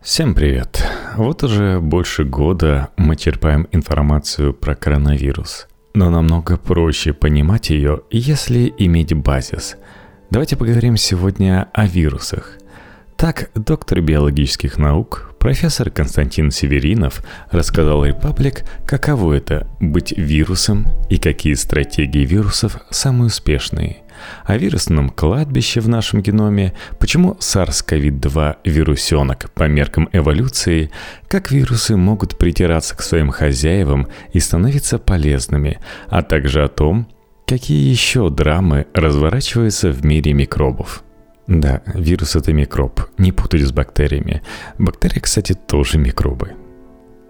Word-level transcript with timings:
Всем 0.00 0.32
привет! 0.32 0.86
Вот 1.16 1.42
уже 1.42 1.80
больше 1.80 2.22
года 2.22 2.90
мы 2.96 3.16
черпаем 3.16 3.66
информацию 3.72 4.54
про 4.54 4.76
коронавирус. 4.76 5.66
Но 5.92 6.08
намного 6.08 6.56
проще 6.56 7.12
понимать 7.12 7.70
ее, 7.70 8.02
если 8.10 8.72
иметь 8.78 9.12
базис. 9.12 9.76
Давайте 10.30 10.56
поговорим 10.56 10.96
сегодня 10.96 11.68
о 11.74 11.88
вирусах. 11.88 12.58
Так, 13.16 13.50
доктор 13.56 14.00
биологических 14.00 14.78
наук, 14.78 15.34
профессор 15.40 15.90
Константин 15.90 16.52
Северинов 16.52 17.24
рассказал 17.50 18.04
Репаблик, 18.04 18.64
каково 18.86 19.32
это– 19.34 19.66
быть 19.80 20.16
вирусом 20.16 20.86
и 21.10 21.18
какие 21.18 21.54
стратегии 21.54 22.24
вирусов 22.24 22.78
самые 22.90 23.26
успешные– 23.26 23.98
о 24.44 24.56
вирусном 24.56 25.10
кладбище 25.10 25.80
в 25.80 25.88
нашем 25.88 26.22
геноме, 26.22 26.74
почему 26.98 27.34
SARS-CoV-2 27.40 28.56
вирусенок 28.64 29.50
по 29.52 29.64
меркам 29.64 30.08
эволюции, 30.12 30.90
как 31.28 31.50
вирусы 31.50 31.96
могут 31.96 32.38
притираться 32.38 32.96
к 32.96 33.02
своим 33.02 33.30
хозяевам 33.30 34.08
и 34.32 34.40
становиться 34.40 34.98
полезными, 34.98 35.78
а 36.08 36.22
также 36.22 36.64
о 36.64 36.68
том, 36.68 37.08
какие 37.46 37.88
еще 37.88 38.30
драмы 38.30 38.86
разворачиваются 38.94 39.90
в 39.90 40.04
мире 40.04 40.32
микробов. 40.32 41.02
Да, 41.46 41.80
вирус 41.86 42.36
это 42.36 42.52
микроб, 42.52 43.00
не 43.16 43.32
путать 43.32 43.62
с 43.62 43.72
бактериями. 43.72 44.42
Бактерии, 44.78 45.18
кстати, 45.18 45.54
тоже 45.54 45.96
микробы. 45.96 46.52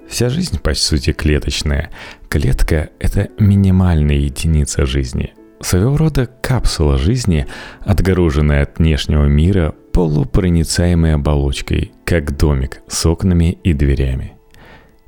Вся 0.08 0.28
жизнь, 0.28 0.58
по 0.58 0.74
сути, 0.74 1.12
клеточная. 1.12 1.90
Клетка– 2.28 2.90
это 2.98 3.28
минимальная 3.38 4.16
единица 4.16 4.86
жизни. 4.86 5.34
Своего 5.60 5.96
рода 5.96 6.26
капсула 6.26 6.98
жизни, 6.98 7.46
отгороженная 7.80 8.62
от 8.62 8.78
внешнего 8.78 9.24
мира 9.24 9.74
полупроницаемой 9.92 11.14
оболочкой, 11.14 11.92
как 12.04 12.36
домик 12.36 12.82
с 12.86 13.04
окнами 13.06 13.58
и 13.64 13.72
дверями. 13.72 14.34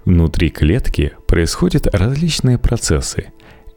Внутри 0.04 0.48
клетки 0.50 1.12
происходят 1.28 1.86
различные 1.94 2.58
процессы. 2.58 3.26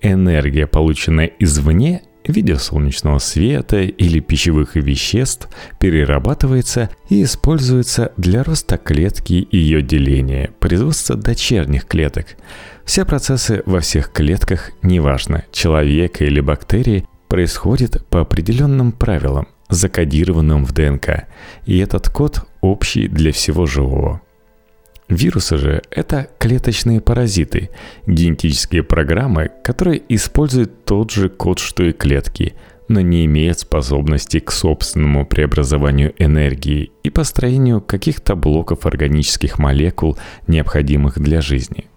Энергия, 0.01 0.65
полученная 0.65 1.31
извне, 1.39 2.01
в 2.25 2.31
виде 2.31 2.55
солнечного 2.55 3.19
света 3.19 3.81
или 3.81 4.19
пищевых 4.19 4.75
веществ, 4.75 5.49
перерабатывается 5.79 6.89
и 7.09 7.23
используется 7.23 8.13
для 8.17 8.43
роста 8.43 8.77
клетки 8.77 9.33
и 9.33 9.57
ее 9.57 9.81
деления, 9.81 10.51
производства 10.59 11.15
дочерних 11.15 11.85
клеток– 11.85 12.27
все 12.85 13.05
процессы 13.05 13.63
во 13.65 13.79
всех 13.79 14.11
клетках, 14.11 14.71
неважно, 14.81 15.45
человека 15.51 16.25
или 16.25 16.41
бактерии, 16.41 17.07
происходят 17.29 18.05
по 18.09 18.21
определенным 18.21 18.91
правилам, 18.91 19.47
закодированным 19.69 20.65
в 20.65 20.73
ДНК, 20.73 21.27
и 21.65 21.79
этот 21.79 22.09
код 22.09 22.45
общий 22.61 23.07
для 23.07 23.31
всего 23.31 23.65
живого. 23.65 24.21
Вирусы 25.09 25.57
же– 25.57 25.81
это 25.91 26.27
клеточные 26.39 27.01
паразиты, 27.01 27.69
генетические 28.05 28.83
программы, 28.83 29.49
которые 29.63 30.01
используют 30.09 30.85
тот 30.85 31.11
же 31.11 31.29
код, 31.29 31.59
что 31.59 31.83
и 31.83 31.91
клетки, 31.91 32.53
но 32.87 33.01
не 33.01 33.25
имеют 33.25 33.59
способности 33.59 34.39
к 34.39 34.51
собственному 34.51 35.25
преобразованию 35.25 36.13
энергии 36.17 36.91
и 37.03 37.09
построению 37.09 37.81
каких-то 37.81 38.35
блоков 38.35 38.85
органических 38.85 39.57
молекул, 39.57 40.17
необходимых 40.47 41.19
для 41.19 41.41
жизни– 41.41 41.85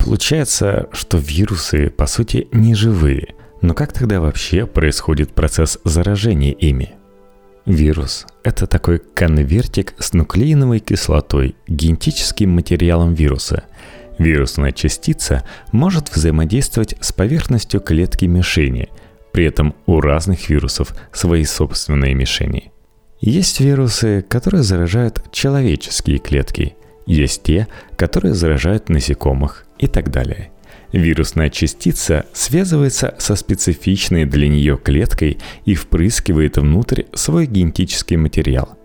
Получается, 0.00 0.88
что 0.92 1.18
вирусы, 1.18 1.90
по 1.90 2.06
сути, 2.06 2.48
не 2.52 2.74
живые. 2.74 3.34
Но 3.60 3.74
как 3.74 3.92
тогда 3.92 4.20
вообще 4.20 4.66
происходит 4.66 5.34
процесс 5.34 5.78
заражения 5.84 6.52
ими? 6.52 6.94
Вирус– 7.66 8.26
это 8.42 8.66
такой 8.66 8.98
конвертик 8.98 9.94
с 9.98 10.14
нуклеиновой 10.14 10.78
кислотой, 10.80 11.54
генетическим 11.68 12.50
материалом 12.50 13.12
вируса. 13.12 13.64
Вирусная 14.18 14.72
частица 14.72 15.44
может 15.70 16.08
взаимодействовать 16.08 16.94
с 17.00 17.12
поверхностью 17.12 17.80
клетки 17.80 18.24
мишени, 18.24 18.88
при 19.32 19.44
этом 19.44 19.74
у 19.86 20.00
разных 20.00 20.48
вирусов 20.48 20.94
свои 21.12 21.44
собственные 21.44 22.14
мишени. 22.14 22.72
Есть 23.20 23.60
вирусы, 23.60 24.24
которые 24.26 24.62
заражают 24.62 25.22
человеческие 25.30 26.18
клетки, 26.18 26.74
есть 27.10 27.42
те, 27.42 27.66
которые 27.96 28.34
заражают 28.34 28.88
насекомых, 28.88 29.66
и 29.78 29.86
так 29.86 30.10
далее. 30.10 30.50
Вирусная 30.92 31.50
частица 31.50 32.26
связывается 32.32 33.14
со 33.18 33.34
специфичной 33.34 34.24
для 34.26 34.48
нее 34.48 34.78
клеткой 34.82 35.38
и 35.64 35.74
впрыскивает 35.74 36.58
внутрь 36.58 37.04
свой 37.14 37.46
генетический 37.46 38.16
материал. 38.16 38.76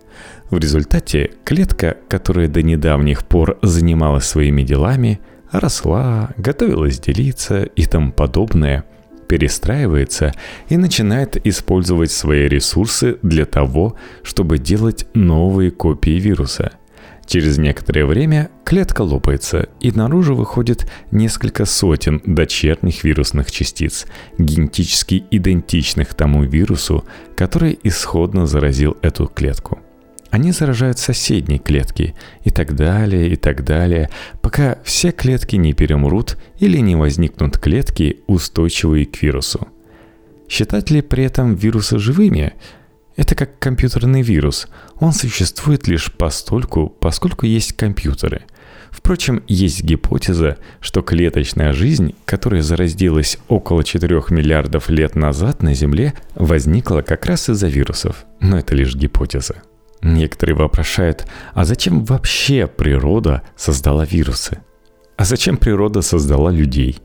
В 0.50 0.58
результате 0.58 1.32
клетка, 1.44 1.98
которая 2.08 2.48
до 2.48 2.62
недавних 2.62 3.26
пор 3.26 3.58
занималась 3.62 4.26
своими 4.26 4.62
делами, 4.64 5.20
росла, 5.52 6.30
готовилась 6.38 7.00
делиться 7.00 7.64
и 7.64 7.86
тому 7.86 8.12
подобное, 8.12 8.86
перестраивается 9.28 10.34
и 10.70 10.78
начинает 10.78 11.46
использовать 11.46 12.12
свои 12.12 12.48
ресурсы 12.48 13.18
для 13.24 13.46
того, 13.46 13.96
чтобы 14.22 14.60
делать 14.60 15.08
новые 15.14 15.72
копии 15.72 16.20
вируса– 16.20 16.74
Через 17.28 17.58
некоторое 17.58 18.06
время 18.06 18.50
клетка 18.64 19.02
лопается, 19.02 19.70
и 19.80 19.92
наружу 19.92 20.36
выходит 20.36 20.90
несколько 21.12 21.66
сотен 21.66 22.22
дочерних 22.26 23.04
вирусных 23.04 23.52
частиц, 23.52 24.06
генетически 24.38 25.26
идентичных 25.32 26.14
тому 26.14 26.44
вирусу, 26.44 27.04
который 27.36 27.80
исходно 27.84 28.46
заразил 28.46 28.96
эту 29.02 29.28
клетку. 29.28 29.80
Они 30.30 30.52
заражают 30.52 31.00
соседние 31.00 31.60
клетки 31.60 32.14
и 32.44 32.52
так 32.52 32.76
далее, 32.76 33.30
и 33.30 33.36
так 33.38 33.64
далее, 33.64 34.10
пока 34.42 34.78
все 34.84 35.12
клетки 35.12 35.56
не 35.56 35.74
перемрут 35.74 36.38
или 36.60 36.78
не 36.78 36.96
возникнут 36.96 37.58
клетки, 37.58 38.20
устойчивые 38.28 39.06
к 39.06 39.22
вирусу. 39.22 39.68
Считать 40.48 40.92
ли 40.92 41.02
при 41.02 41.24
этом 41.24 41.56
вирусы 41.56 41.98
живыми– 41.98 42.54
это 43.16 43.34
как 43.36 43.60
компьютерный 43.60 44.22
вирус. 44.22 44.68
Он 45.00 45.14
существует 45.14 45.88
лишь 45.88 46.12
постольку, 46.12 46.90
поскольку 46.90 47.46
есть 47.46 47.74
компьютеры. 47.74 48.44
Впрочем, 48.92 49.44
есть 49.48 49.84
гипотеза, 49.84 50.58
что 50.80 51.02
клеточная 51.02 51.74
жизнь, 51.74 52.16
которая 52.26 52.62
зародилась 52.62 53.38
около 53.48 53.84
4 53.84 54.24
миллиардов 54.30 54.90
лет 54.90 55.16
назад 55.16 55.62
на 55.62 55.74
Земле, 55.74 56.14
возникла 56.36 57.02
как 57.02 57.26
раз 57.26 57.50
из-за 57.50 57.68
вирусов. 57.68 58.26
Но 58.40 58.58
это 58.58 58.76
лишь 58.76 58.96
гипотеза. 58.96 59.56
Некоторые 60.02 60.56
вопрошают, 60.56 61.26
а 61.54 61.66
зачем 61.66 62.06
вообще 62.06 62.68
природа 62.68 63.42
создала 63.56 64.06
вирусы? 64.06 64.60
А 65.18 65.26
зачем 65.26 65.58
природа 65.58 66.02
создала 66.02 66.52
людей? 66.52 67.00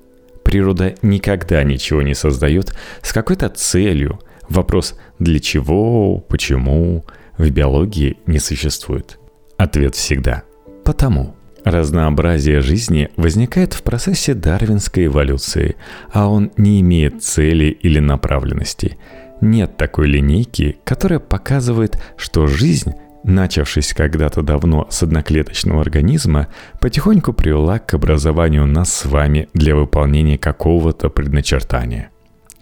Природа 0.44 0.94
никогда 1.02 1.62
ничего 1.62 2.02
не 2.02 2.14
создает 2.14 2.74
с 3.02 3.12
какой-то 3.12 3.48
целью– 3.48 4.20
Вопрос 4.50 4.98
«для 5.18 5.38
чего?», 5.38 6.18
«почему?» 6.18 7.04
в 7.38 7.48
биологии 7.50 8.18
не 8.26 8.38
существует. 8.38 9.18
Ответ 9.56 9.94
всегда 9.94 10.42
«потому». 10.84 11.36
Разнообразие 11.64 12.60
жизни 12.60 13.10
возникает 13.16 13.74
в 13.74 13.82
процессе 13.82 14.34
дарвинской 14.34 15.06
эволюции, 15.06 15.76
а 16.10 16.28
он 16.28 16.50
не 16.56 16.80
имеет 16.80 17.22
цели 17.22 17.66
или 17.66 17.98
направленности. 17.98 18.96
Нет 19.40 19.76
такой 19.76 20.08
линейки, 20.08 20.78
которая 20.84 21.18
показывает, 21.18 21.98
что 22.16 22.46
жизнь 22.46 22.92
начавшись 23.22 23.92
когда-то 23.92 24.42
давно 24.42 24.86
с 24.90 25.02
одноклеточного 25.02 25.80
организма, 25.82 26.48
потихоньку 26.80 27.32
привела 27.32 27.78
к 27.78 27.94
образованию 27.94 28.66
нас 28.66 28.92
с 28.92 29.04
вами 29.04 29.48
для 29.54 29.76
выполнения 29.76 30.38
какого-то 30.38 31.10
предначертания. 31.10 32.10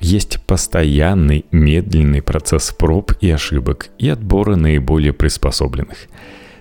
Есть 0.01 0.41
постоянный 0.47 1.45
медленный 1.51 2.23
процесс 2.23 2.73
проб 2.73 3.13
и 3.21 3.31
ошибок 3.31 3.89
и 3.99 4.09
отбора 4.09 4.55
наиболее 4.55 5.13
приспособленных. 5.13 6.07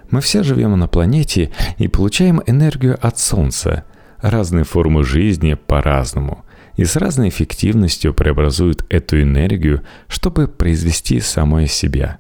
Мы 0.10 0.22
все 0.22 0.42
живем 0.42 0.78
на 0.80 0.88
планете 0.88 1.52
и 1.78 1.88
получаем 1.88 2.42
энергию 2.48 2.98
от 3.00 3.20
Солнца. 3.20 3.84
Разные 4.22 4.64
формы 4.64 5.04
жизни 5.04 5.54
по-разному 5.54 6.46
и 6.76 6.86
с 6.86 6.96
разной 6.96 7.30
эффективностью 7.30 8.14
преобразуют 8.14 8.86
эту 8.90 9.22
энергию, 9.22 9.84
чтобы 10.08 10.48
произвести 10.48 11.20
самое 11.20 11.68
себя. 11.68 12.20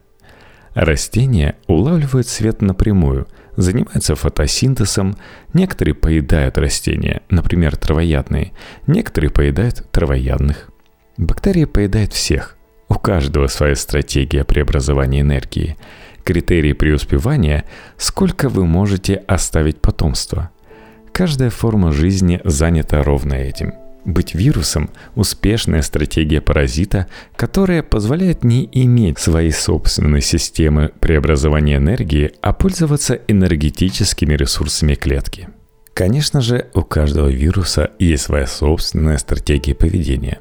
Растения 0.75 1.55
улавливают 1.65 2.27
свет 2.27 2.61
напрямую, 2.61 3.27
занимаются 3.55 4.13
фотосинтезом, 4.13 5.15
некоторые 5.53 5.95
поедают 5.95 6.59
растения, 6.59 7.23
например, 7.31 7.75
травоядные, 7.75 8.51
некоторые 8.85 9.31
поедают 9.31 9.89
травоядных– 9.91 10.66
Бактерии 11.17 11.65
поедают 11.65 12.13
всех. 12.13 12.57
У 12.89 12.93
каждого 12.93 13.47
своя 13.47 13.75
стратегия 13.75 14.43
преобразования 14.43 15.21
энергии. 15.21 15.75
Критерий 16.23 16.73
преуспевания– 16.73 17.65
сколько 17.97 18.49
вы 18.49 18.65
можете 18.65 19.15
оставить 19.27 19.81
потомство. 19.81 20.51
Каждая 21.11 21.49
форма 21.49 21.91
жизни 21.91 22.39
занята 22.43 23.01
ровно 23.01 23.33
этим. 23.33 23.73
Быть 24.05 24.35
вирусом– 24.35 24.91
успешная 25.15 25.81
стратегия 25.81 26.39
паразита, 26.39 27.07
которая 27.35 27.81
позволяет 27.81 28.43
не 28.43 28.69
иметь 28.71 29.17
своей 29.17 29.51
собственной 29.51 30.21
системы 30.21 30.91
преобразования 30.99 31.77
энергии, 31.77 32.31
а 32.41 32.53
пользоваться 32.53 33.15
энергетическими 33.27 34.35
ресурсами 34.35 34.93
клетки. 34.93 35.49
Конечно 35.95 36.41
же, 36.41 36.67
у 36.75 36.83
каждого 36.83 37.27
вируса 37.27 37.89
есть 37.97 38.23
своя 38.23 38.45
собственная 38.45 39.17
стратегия 39.17 39.73
поведения. 39.73 40.37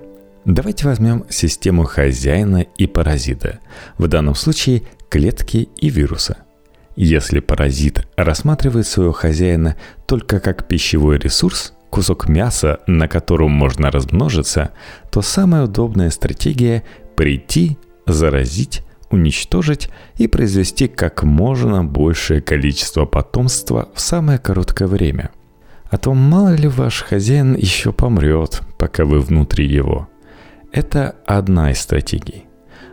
Давайте 0.46 0.86
возьмем 0.86 1.24
систему 1.28 1.82
хозяина 1.82 2.58
и 2.58 2.86
паразита, 2.86 3.58
в 3.98 4.06
данном 4.06 4.36
случае 4.36 4.84
клетки 5.08 5.68
и 5.76 5.90
вируса. 5.90 6.36
Если 6.94 7.40
паразит 7.40 8.06
рассматривает 8.16 8.86
своего 8.86 9.12
хозяина 9.12 9.74
только 10.06 10.38
как 10.38 10.68
пищевой 10.68 11.18
ресурс, 11.18 11.74
кусок 11.90 12.28
мяса, 12.28 12.78
на 12.86 13.08
котором 13.08 13.50
можно 13.50 13.90
размножиться, 13.90 14.70
то 15.10 15.20
самая 15.20 15.64
удобная 15.64 16.10
стратегия– 16.10 16.84
прийти, 17.16 17.76
заразить, 18.06 18.84
уничтожить 19.10 19.90
и 20.16 20.28
произвести 20.28 20.86
как 20.86 21.24
можно 21.24 21.82
большее 21.82 22.40
количество 22.40 23.04
потомства 23.04 23.88
в 23.94 24.00
самое 24.00 24.38
короткое 24.38 24.86
время. 24.86 25.30
А 25.90 25.98
то 25.98 26.14
мало 26.14 26.54
ли 26.54 26.68
ваш 26.68 27.02
хозяин 27.02 27.56
еще 27.56 27.92
помрет, 27.92 28.62
пока 28.78 29.04
вы 29.04 29.20
внутри 29.20 29.66
его. 29.66 30.08
Это 30.76 31.16
одна 31.24 31.70
из 31.72 31.80
стратегий. 31.80 32.44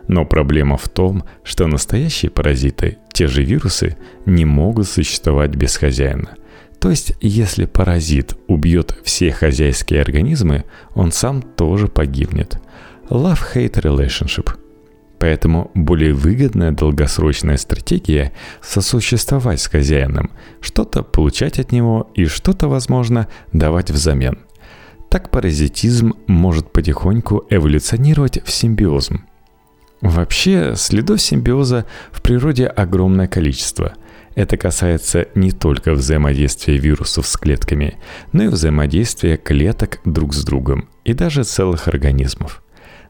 Но 0.08 0.24
проблема 0.24 0.78
в 0.78 0.88
том, 0.88 1.24
что 1.42 1.66
настоящие 1.66 2.30
паразиты, 2.30 2.96
те 3.12 3.26
же 3.26 3.42
вирусы, 3.44 3.98
не 4.24 4.46
могут 4.46 4.88
существовать 4.88 5.54
без 5.54 5.76
хозяина– 5.76 6.30
то 6.80 6.90
есть, 6.90 7.14
если 7.22 7.64
паразит 7.64 8.36
убьет 8.46 8.94
все 9.04 9.32
хозяйские 9.32 10.02
организмы, 10.02 10.64
он 10.94 11.12
сам 11.12 11.40
тоже 11.40 11.88
погибнет. 11.88 12.60
Love-hate 13.08 13.80
relationship. 13.80 14.50
Поэтому 15.18 15.70
более 15.74 16.12
выгодная 16.12 16.72
долгосрочная 16.72 17.56
стратегия– 17.56 18.34
сосуществовать 18.60 19.62
с 19.62 19.66
хозяином, 19.66 20.30
что-то 20.60 21.02
получать 21.02 21.58
от 21.58 21.72
него 21.72 22.10
и 22.14 22.26
что-то, 22.26 22.68
возможно, 22.68 23.28
давать 23.54 23.90
взамен. 23.90 24.43
Так 25.14 25.30
паразитизм 25.30 26.14
может 26.26 26.72
потихоньку 26.72 27.44
эволюционировать 27.48 28.42
в 28.44 28.50
симбиозм. 28.50 29.20
Вообще, 30.00 30.74
следов 30.74 31.22
симбиоза 31.22 31.86
в 32.10 32.20
природе 32.20 32.66
огромное 32.66 33.28
количество– 33.28 33.92
это 34.34 34.56
касается 34.56 35.28
не 35.36 35.52
только 35.52 35.92
взаимодействия 35.92 36.78
вирусов 36.78 37.28
с 37.28 37.36
клетками, 37.36 37.96
но 38.32 38.42
и 38.42 38.48
взаимодействия 38.48 39.36
клеток 39.36 40.00
друг 40.04 40.34
с 40.34 40.42
другом 40.42 40.88
и 41.04 41.12
даже 41.12 41.44
целых 41.44 41.86
организмов. 41.86 42.64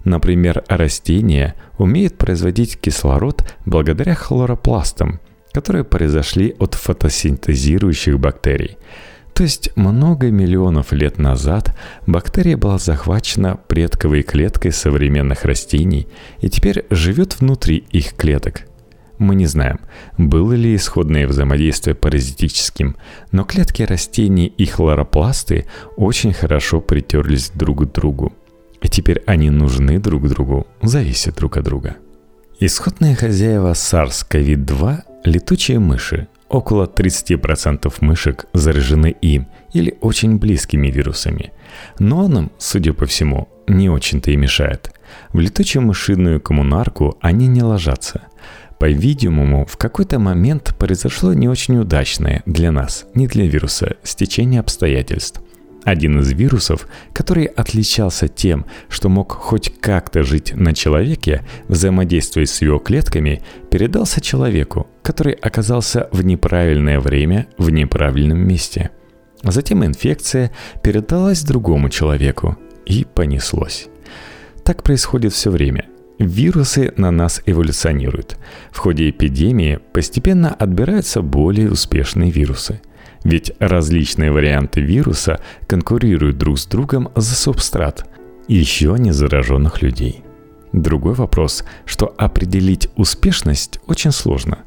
Например, 0.05 0.63
растения 0.69 1.55
умеют 1.79 2.19
производить 2.19 2.79
кислород 2.79 3.51
благодаря 3.65 4.15
хлоропластам, 4.15 5.21
которые 5.55 5.85
произошли 5.85 6.55
от 6.59 6.75
фотосинтезирующих 6.75 8.21
бактерий. 8.21 8.77
То 9.35 9.43
есть 9.43 9.77
много 9.77 10.31
миллионов 10.31 10.93
лет 10.93 11.19
назад 11.19 11.77
бактерия 12.07 12.57
была 12.57 12.79
захвачена 12.79 13.59
предковой 13.69 14.23
клеткой 14.23 14.73
современных 14.73 15.45
растений 15.45 16.07
и 16.41 16.49
теперь 16.49 16.87
живет 16.91 17.41
внутри 17.41 17.85
их 17.91 18.15
клеток– 18.15 18.63
мы 19.19 19.37
не 19.37 19.47
знаем, 19.47 19.81
было 20.19 20.55
ли 20.55 20.75
исходное 20.75 21.29
взаимодействие 21.29 21.95
паразитическим, 21.95 22.97
но 23.31 23.45
клетки 23.45 23.83
растений 23.83 24.47
и 24.47 24.67
хлоропласты 24.67 25.67
очень 25.97 26.33
хорошо 26.33 26.81
притерлись 26.81 27.51
друг 27.55 27.89
к 27.89 27.93
другу. 27.93 28.33
И 28.83 28.89
теперь 28.89 29.23
они 29.27 29.51
нужны 29.51 29.99
друг 29.99 30.29
другу, 30.29 30.67
зависят 30.83 31.37
друг 31.37 31.57
от 31.57 31.65
друга. 31.65 31.97
Исходные 32.59 33.15
хозяева 33.15 33.73
SARS-CoV-2– 33.73 34.99
летучие 35.25 35.79
мыши. 35.79 36.29
Около 36.55 36.85
30% 36.87 37.93
мышек 38.01 38.47
заражены 38.53 39.11
им 39.21 39.49
или 39.73 39.99
очень 40.01 40.39
близкими 40.39 40.87
вирусами. 40.87 41.53
Но 41.99 42.27
он 42.27 42.39
им, 42.39 42.53
судя 42.59 42.93
по 42.93 43.07
всему, 43.07 43.49
не 43.67 43.91
очень-то 43.91 44.31
и 44.31 44.37
мешает. 44.37 44.93
В 45.33 45.41
летучую 45.41 45.83
мышиную 45.83 46.41
коммунарку 46.41 47.19
они 47.21 47.49
не 47.49 47.63
ложатся– 47.63 48.23
по-видимому, 48.79 49.65
в 49.65 49.77
какой-то 49.77 50.19
момент 50.19 50.75
произошло 50.79 51.33
не 51.33 51.49
очень 51.49 51.79
удачное 51.79 52.43
для 52.45 52.71
нас, 52.71 53.07
не 53.15 53.27
для 53.27 53.47
вируса, 53.47 53.97
стечение 54.03 54.61
обстоятельств. 54.61 55.41
Один 55.85 56.21
из 56.21 56.33
вирусов, 56.33 56.89
который 57.13 57.45
отличался 57.45 58.27
тем, 58.29 58.65
что 58.89 59.09
мог 59.09 59.33
хоть 59.33 59.73
как-то 59.81 60.23
жить 60.23 60.55
на 60.55 60.75
человеке, 60.75 61.43
взаимодействуя 61.69 62.47
с 62.47 62.63
его 62.63 62.79
клетками, 62.79 63.43
передался 63.71 64.21
человеку, 64.21 64.87
который 65.03 65.35
оказался 65.35 66.09
в 66.11 66.25
неправильное 66.25 67.01
время 67.01 67.49
в 67.59 67.71
неправильном 67.71 68.39
месте. 68.39 68.91
Затем 69.43 69.85
инфекция 69.85 70.53
передалась 70.83 71.43
другому 71.43 71.91
человеку 71.91 72.57
и 72.87 73.05
понеслось. 73.05 73.89
Так 74.65 74.83
происходит 74.83 75.33
все 75.35 75.51
время– 75.51 75.87
Вирусы 76.19 76.93
на 76.97 77.11
нас 77.11 77.43
эволюционируют. 77.45 78.37
В 78.71 78.79
ходе 78.79 79.11
эпидемии 79.11 79.81
постепенно 79.93 80.55
отбираются 80.55 81.23
более 81.23 81.71
успешные 81.71 82.31
вирусы. 82.31 82.81
Ведь 83.25 83.53
различные 83.59 84.31
варианты 84.31 84.81
вируса 84.81 85.41
конкурируют 85.67 86.39
друг 86.39 86.59
с 86.59 86.67
другом 86.67 87.09
за 87.17 87.35
субстрат 87.35 88.07
еще 88.47 88.95
не 88.99 89.13
зараженных 89.13 89.81
людей. 89.83 90.23
Другой 90.73 91.15
вопрос, 91.15 91.65
что 91.87 92.15
определить 92.19 92.89
успешность 92.97 93.81
очень 93.87 94.13
сложно. 94.13 94.59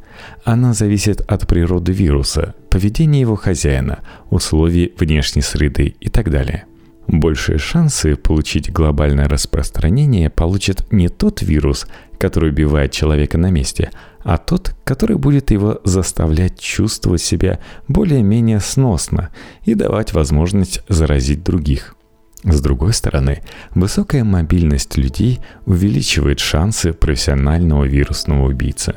Она 0.43 0.73
зависит 0.73 1.21
от 1.27 1.47
природы 1.47 1.91
вируса, 1.91 2.55
поведения 2.71 3.21
его 3.21 3.35
хозяина, 3.35 3.99
условий 4.31 4.93
внешней 4.97 5.43
среды 5.43 5.95
и 5.99 6.09
так 6.09 6.31
далее– 6.31 6.65
Большие 7.07 7.57
шансы 7.57 8.17
получить 8.17 8.71
глобальное 8.71 9.29
распространение 9.29 10.29
получит 10.29 10.91
не 10.91 11.07
тот 11.07 11.41
вирус, 11.41 11.87
который 12.19 12.49
убивает 12.49 12.91
человека 12.91 13.37
на 13.37 13.49
месте, 13.49 13.91
а 14.23 14.37
тот, 14.37 14.75
который 14.83 15.15
будет 15.15 15.51
его 15.51 15.79
заставлять 15.85 16.59
чувствовать 16.59 17.21
себя 17.21 17.59
более-менее 17.87 18.59
сносно 18.59 19.29
и 19.63 19.73
давать 19.73 20.13
возможность 20.13 20.81
заразить 20.89 21.43
других. 21.43 21.95
С 22.43 22.61
другой 22.61 22.93
стороны, 22.93 23.41
высокая 23.71 24.25
мобильность 24.25 24.97
людей 24.97 25.39
увеличивает 25.65 26.39
шансы 26.39 26.91
профессионального 26.91 27.85
вирусного 27.85 28.47
убийцы. 28.47 28.95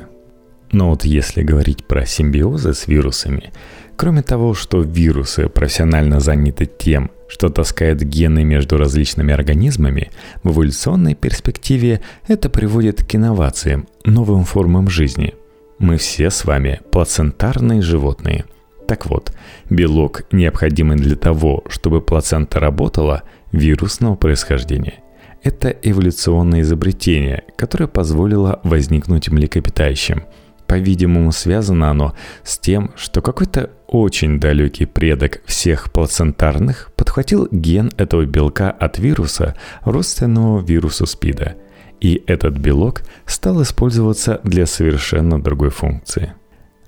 Но 0.73 0.89
вот 0.89 1.05
если 1.05 1.43
говорить 1.43 1.85
про 1.85 2.05
симбиозы 2.05 2.73
с 2.73 2.87
вирусами, 2.87 3.51
кроме 3.95 4.21
того, 4.21 4.53
что 4.53 4.81
вирусы 4.81 5.49
профессионально 5.49 6.19
заняты 6.19 6.65
тем, 6.65 7.09
что 7.31 7.47
таскает 7.47 8.03
гены 8.03 8.43
между 8.43 8.77
различными 8.77 9.33
организмами, 9.33 10.11
в 10.43 10.51
эволюционной 10.51 11.15
перспективе 11.15 12.01
это 12.27 12.49
приводит 12.49 13.05
к 13.05 13.15
инновациям, 13.15 13.87
новым 14.03 14.43
формам 14.43 14.89
жизни. 14.89 15.33
Мы 15.79 15.95
все 15.95 16.29
с 16.29 16.43
вами 16.43 16.81
плацентарные 16.91 17.81
животные. 17.81 18.43
Так 18.85 19.05
вот, 19.05 19.31
белок, 19.69 20.23
необходимый 20.33 20.97
для 20.97 21.15
того, 21.15 21.63
чтобы 21.69 22.01
плацента 22.01 22.59
работала, 22.59 23.23
вирусного 23.53 24.15
происхождения. 24.15 24.95
Это 25.41 25.69
эволюционное 25.69 26.61
изобретение, 26.61 27.43
которое 27.55 27.87
позволило 27.87 28.59
возникнуть 28.63 29.29
млекопитающим– 29.29 30.25
по-видимому, 30.71 31.33
связано 31.33 31.89
оно 31.89 32.15
с 32.45 32.57
тем, 32.57 32.91
что 32.95 33.21
какой-то 33.21 33.71
очень 33.87 34.39
далекий 34.39 34.85
предок 34.85 35.41
всех 35.45 35.91
плацентарных 35.91 36.90
подхватил 37.11 37.49
ген 37.51 37.91
этого 37.97 38.25
белка 38.25 38.71
от 38.71 38.97
вируса, 38.97 39.55
родственного 39.83 40.61
вирусу 40.61 41.05
СПИДа. 41.05 41.55
И 41.99 42.23
этот 42.25 42.57
белок 42.57 43.01
стал 43.25 43.61
использоваться 43.63 44.39
для 44.45 44.65
совершенно 44.65 45.41
другой 45.41 45.71
функции. 45.71 46.33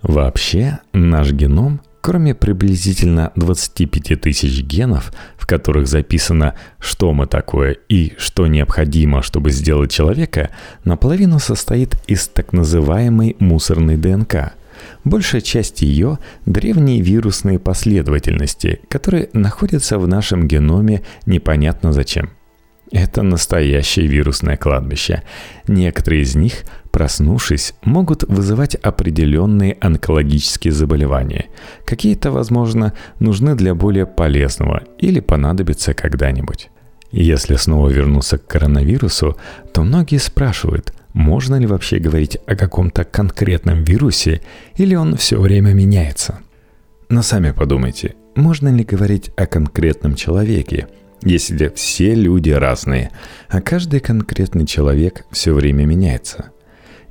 Вообще, 0.01 0.79
наш 0.93 1.31
геном– 1.31 1.81
Кроме 2.05 2.35
приблизительно 2.35 3.31
25 3.37 4.19
тысяч 4.19 4.61
генов, 4.61 5.13
в 5.37 5.47
которых 5.47 5.87
записано, 5.87 6.53
что 6.77 7.13
мы 7.13 7.27
такое 7.27 7.77
и 7.87 8.11
что 8.17 8.45
необходимо, 8.47 9.21
чтобы 9.21 9.51
сделать 9.51 9.91
человека, 9.91 10.49
наполовину 10.83 11.39
состоит 11.39 11.95
из 12.07 12.27
так 12.27 12.51
называемой 12.51 13.37
мусорной 13.39 13.95
ДНК. 13.95 14.51
Большая 15.03 15.41
часть 15.41 15.81
ее– 15.81 16.19
древние 16.45 17.01
вирусные 17.01 17.59
последовательности, 17.59 18.81
которые 18.89 19.29
находятся 19.33 19.99
в 19.99 20.07
нашем 20.07 20.47
геноме 20.47 21.01
непонятно 21.25 21.93
зачем– 21.93 22.29
это 22.93 23.23
настоящее 23.23 24.05
вирусное 24.05 24.55
кладбище. 24.55 25.23
Некоторые 25.67 26.21
из 26.21 26.35
них, 26.35 26.63
проснувшись, 26.91 27.73
могут 27.83 28.21
вызывать 28.21 28.75
определенные 28.75 29.77
онкологические 29.81 30.71
заболевания. 30.71 31.47
Какие-то, 31.85 32.29
возможно, 32.29 32.93
нужны 33.17 33.55
для 33.55 33.73
более 33.73 34.05
полезного 34.05 34.83
или 34.99 35.21
понадобятся 35.21 35.95
когда-нибудь. 35.95 36.69
Если 37.11 37.55
снова 37.55 37.89
вернуться 37.89 38.37
к 38.37 38.45
коронавирусу, 38.45 39.37
то 39.73 39.81
многие 39.81 40.17
спрашивают, 40.17 40.93
можно 41.13 41.55
ли 41.55 41.65
вообще 41.65 41.99
говорить 41.99 42.37
о 42.47 42.55
каком-то 42.55 43.03
конкретном 43.03 43.83
вирусе 43.83 44.41
или 44.75 44.95
он 44.95 45.15
все 45.15 45.39
время 45.39 45.73
меняется. 45.73 46.39
Но 47.09 47.21
сами 47.21 47.51
подумайте, 47.51 48.15
можно 48.35 48.69
ли 48.69 48.83
говорить 48.83 49.31
о 49.37 49.45
конкретном 49.45 50.15
человеке, 50.15 50.87
если 51.21 51.71
все 51.75 52.15
люди 52.15 52.49
разные, 52.49 53.11
а 53.47 53.61
каждый 53.61 53.99
конкретный 53.99 54.65
человек 54.65 55.25
все 55.31 55.53
время 55.53 55.85
меняется? 55.85 56.51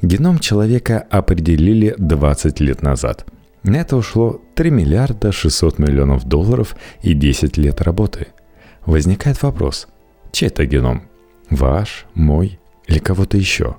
Геном 0.02 0.40
человека 0.40 1.06
определили 1.11 1.94
20 1.97 2.59
лет 2.59 2.82
назад. 2.82 3.25
На 3.62 3.76
это 3.76 3.97
ушло 3.97 4.42
3 4.56 4.71
миллиарда 4.71 5.30
600 5.30 5.78
миллионов 5.78 6.25
долларов 6.25 6.75
и 7.02 7.14
10 7.14 7.56
лет 7.56 7.80
работы. 7.80 8.26
Возникает 8.85 9.40
вопрос, 9.44 9.87
чей 10.32 10.49
это 10.49 10.66
геном? 10.66 11.04
Ваш, 11.49 12.06
мой 12.14 12.59
или 12.88 12.99
кого-то 12.99 13.37
еще? 13.37 13.76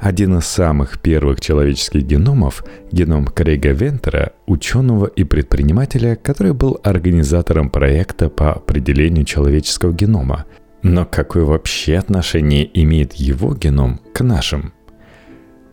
Один 0.00 0.38
из 0.38 0.46
самых 0.46 0.98
первых 0.98 1.42
человеческих 1.42 2.04
геномов– 2.04 2.64
геном 2.92 3.26
Крейга 3.26 3.72
Вентера, 3.72 4.32
ученого 4.46 5.04
и 5.04 5.24
предпринимателя, 5.24 6.16
который 6.16 6.54
был 6.54 6.80
организатором 6.82 7.68
проекта 7.68 8.30
по 8.30 8.54
определению 8.54 9.26
человеческого 9.26 9.92
генома. 9.92 10.46
Но 10.82 11.04
какое 11.04 11.44
вообще 11.44 11.98
отношение 11.98 12.68
имеет 12.82 13.12
его 13.12 13.54
геном 13.54 14.00
к 14.14 14.22
нашим? 14.22 14.72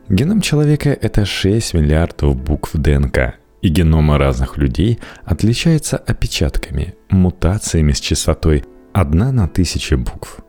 Геном 0.09 0.41
человека– 0.41 0.89
это 1.01 1.25
6 1.25 1.73
миллиардов 1.75 2.35
букв 2.35 2.71
ДНК, 2.73 3.35
и 3.61 3.69
геномы 3.69 4.17
разных 4.17 4.57
людей 4.57 4.99
отличаются 5.23 5.95
опечатками, 5.95 6.95
мутациями 7.09 7.93
с 7.93 8.01
частотой 8.01 8.65
1 8.91 9.33
на 9.33 9.47
тысячи 9.47 9.93
букв– 9.93 10.39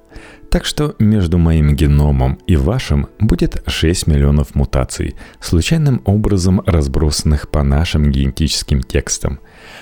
так 0.50 0.64
что 0.64 0.94
между 0.98 1.38
моим 1.38 1.74
геномом 1.74 2.38
и 2.46 2.56
вашим 2.56 3.08
будет 3.18 3.62
6 3.66 4.06
миллионов 4.06 4.54
мутаций, 4.54 5.14
случайным 5.40 6.00
образом 6.04 6.62
разбросанных 6.64 7.48
по 7.50 7.62
нашим 7.62 8.10
генетическим 8.10 8.82
текстам. 8.82 9.40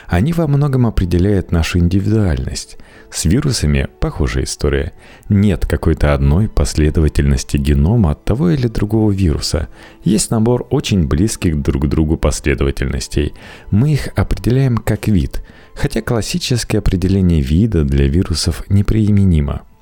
Они 0.09 0.33
во 0.33 0.47
многом 0.47 0.87
определяют 0.87 1.53
нашу 1.53 1.79
индивидуальность. 1.79 2.79
С 3.11 3.25
вирусами 3.25 3.89
похожая 4.01 4.45
история. 4.45 4.93
Нет 5.29 5.67
какой-то 5.67 6.13
одной 6.13 6.49
последовательности 6.49 7.57
генома 7.57 8.15
того 8.15 8.51
или 8.51 8.67
другого 8.67 9.13
вируса. 9.13 9.69
Есть 10.03 10.31
набор 10.31 10.67
очень 10.71 11.07
близких 11.07 11.61
друг 11.63 11.85
к 11.85 11.89
другу 11.89 12.17
последовательностей. 12.17 13.33
Мы 13.71 13.93
их 13.93 14.09
определяем 14.17 14.79
как 14.79 15.07
вид, 15.07 15.45
хотя 15.75 16.03
классическое 16.03 16.81
определение 16.81 17.41
вида 17.41 17.85
для 17.85 18.09
вирусов 18.09 18.65
неприменимо– 18.69 19.63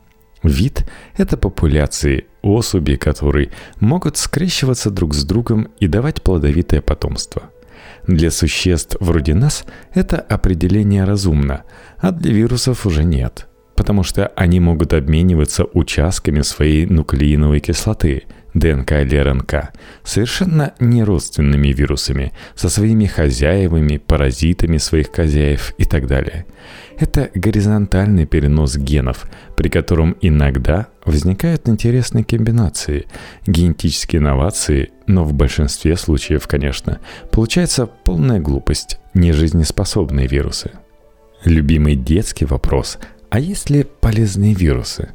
Вид– 0.44 0.84
это 1.16 1.36
популяции, 1.38 2.26
особи, 2.42 2.96
которые 2.96 3.50
могут 3.80 4.18
скрещиваться 4.18 4.90
друг 4.90 5.14
с 5.14 5.24
другом 5.24 5.68
и 5.80 5.88
давать 5.88 6.22
плодовитое 6.22 6.82
потомство. 6.82 7.50
Для 8.06 8.30
существ 8.30 8.96
вроде 9.00 9.34
нас 9.34 9.64
это 9.94 10.18
определение 10.18 11.04
разумно, 11.04 11.64
а 11.98 12.12
для 12.12 12.32
вирусов 12.34 12.84
уже 12.84 13.04
нет, 13.04 13.48
потому 13.74 14.02
что 14.02 14.26
они 14.36 14.60
могут 14.60 14.92
обмениваться 14.92 15.64
участками 15.72 16.42
своей 16.42 16.84
нуклеиновой 16.84 17.60
кислоты, 17.60 18.24
ДНК 18.54 18.92
или 18.92 19.16
РНК, 19.16 19.72
совершенно 20.02 20.74
неродственными 20.80 21.68
вирусами, 21.68 22.32
со 22.54 22.68
своими 22.68 23.06
хозяевами, 23.06 23.98
паразитами 23.98 24.78
своих 24.78 25.12
хозяев 25.12 25.74
и 25.78 25.84
так 25.84 26.06
далее– 26.06 26.46
это 26.98 27.30
горизонтальный 27.34 28.24
перенос 28.24 28.76
генов, 28.76 29.26
при 29.56 29.68
котором 29.68 30.16
иногда 30.20 30.86
возникают 31.04 31.68
интересные 31.68 32.24
комбинации, 32.24 33.06
генетические 33.46 34.20
инновации, 34.20 34.90
но 35.06 35.24
в 35.24 35.32
большинстве 35.32 35.96
случаев, 35.96 36.46
конечно, 36.46 37.00
получается 37.32 37.86
полная 37.86 38.38
глупость, 38.38 39.00
нежизнеспособные 39.12 40.28
вирусы. 40.28 40.70
Любимый 41.44 41.96
детский 41.96 42.44
вопрос– 42.44 42.98
а 43.34 43.40
есть 43.40 43.68
ли 43.68 43.84
полезные 44.00 44.54
вирусы? 44.54 45.08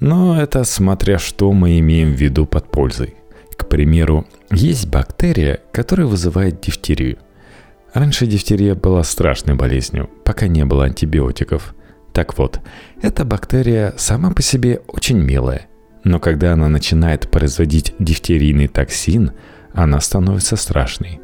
Но 0.00 0.40
это 0.40 0.64
смотря 0.64 1.18
что 1.18 1.52
мы 1.52 1.78
имеем 1.78 2.12
в 2.12 2.20
виду 2.20 2.46
под 2.46 2.70
пользой. 2.70 3.14
К 3.56 3.66
примеру, 3.66 4.26
есть 4.50 4.88
бактерия, 4.88 5.60
которая 5.72 6.06
вызывает 6.06 6.60
дифтерию. 6.60 7.18
Раньше 7.94 8.26
дифтерия 8.26 8.74
была 8.74 9.02
страшной 9.02 9.54
болезнью, 9.54 10.10
пока 10.24 10.48
не 10.48 10.64
было 10.64 10.84
антибиотиков. 10.84 11.74
Так 12.12 12.36
вот, 12.38 12.60
эта 13.00 13.24
бактерия 13.24 13.94
сама 13.96 14.30
по 14.30 14.42
себе 14.42 14.82
очень 14.86 15.18
милая. 15.18 15.66
Но 16.04 16.20
когда 16.20 16.52
она 16.52 16.68
начинает 16.68 17.30
производить 17.30 17.94
дифтерийный 17.98 18.68
токсин, 18.68 19.32
она 19.72 20.00
становится 20.00 20.56
страшной. 20.56 21.20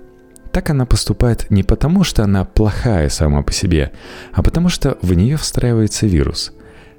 Так 0.50 0.70
она 0.70 0.84
поступает 0.84 1.50
не 1.50 1.62
потому, 1.62 2.04
что 2.04 2.24
она 2.24 2.44
плохая 2.44 3.08
сама 3.08 3.42
по 3.42 3.52
себе, 3.52 3.92
а 4.32 4.42
потому 4.42 4.68
что 4.68 4.98
в 5.00 5.14
нее 5.14 5.36
встраивается 5.36 6.06
вирус. 6.06 6.52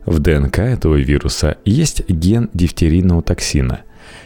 В 0.06 0.20
ДНК 0.20 0.60
этого 0.60 0.96
вируса 0.96 1.58
есть 1.66 2.08
ген 2.10 2.50
дифтерийного 2.54 3.22
токсина. 3.22 3.82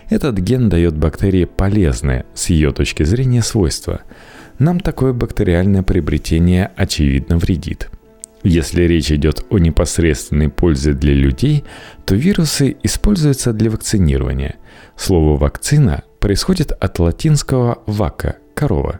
Этот 0.09 0.37
ген 0.37 0.69
дает 0.69 0.95
бактерии 0.97 1.45
полезное, 1.45 2.25
с 2.33 2.49
ее 2.49 2.71
точки 2.71 3.03
зрения, 3.03 3.41
свойства– 3.41 4.01
нам 4.59 4.79
такое 4.79 5.13
бактериальное 5.13 5.83
приобретение 5.83 6.71
очевидно 6.75 7.37
вредит. 7.37 7.89
Если 8.43 8.83
речь 8.83 9.11
идет 9.11 9.45
о 9.49 9.59
непосредственной 9.59 10.49
пользе 10.49 10.93
для 10.93 11.13
людей, 11.13 11.63
то 12.05 12.15
вирусы 12.15 12.75
используются 12.81 13.53
для 13.53 13.69
вакцинирования. 13.69 14.55
Слово 14.95 15.37
«вакцина» 15.37 16.03
происходит 16.19 16.71
от 16.71 16.97
латинского 16.99 17.83
«вака»– 17.85 18.37
«корова». 18.55 18.99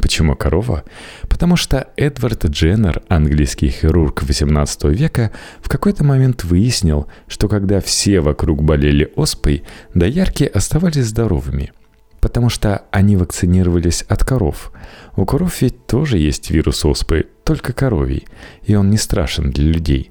Почему 0.00 0.36
корова? 0.36 0.84
Потому 1.28 1.56
что 1.56 1.88
Эдвард 1.96 2.46
Дженнер, 2.46 3.02
английский 3.08 3.68
хирург 3.68 4.22
XVIII 4.22 4.92
века, 4.94 5.30
в 5.60 5.68
какой-то 5.68 6.04
момент 6.04 6.44
выяснил, 6.44 7.06
что 7.28 7.48
когда 7.48 7.80
все 7.80 8.20
вокруг 8.20 8.62
болели 8.62 9.12
оспой, 9.16 9.64
доярки 9.94 10.44
оставались 10.44 11.06
здоровыми– 11.06 11.72
потому 12.20 12.48
что 12.48 12.82
они 12.90 13.16
вакцинировались 13.16 14.02
от 14.02 14.24
коров. 14.24 14.72
У 15.16 15.24
коров 15.24 15.60
ведь 15.62 15.86
тоже 15.86 16.18
есть 16.18 16.50
вирус 16.50 16.84
оспы, 16.84 17.26
только 17.44 17.72
коровий, 17.72 18.26
и 18.62 18.74
он 18.74 18.90
не 18.90 18.96
страшен 18.96 19.50
для 19.50 19.64
людей. 19.64 20.10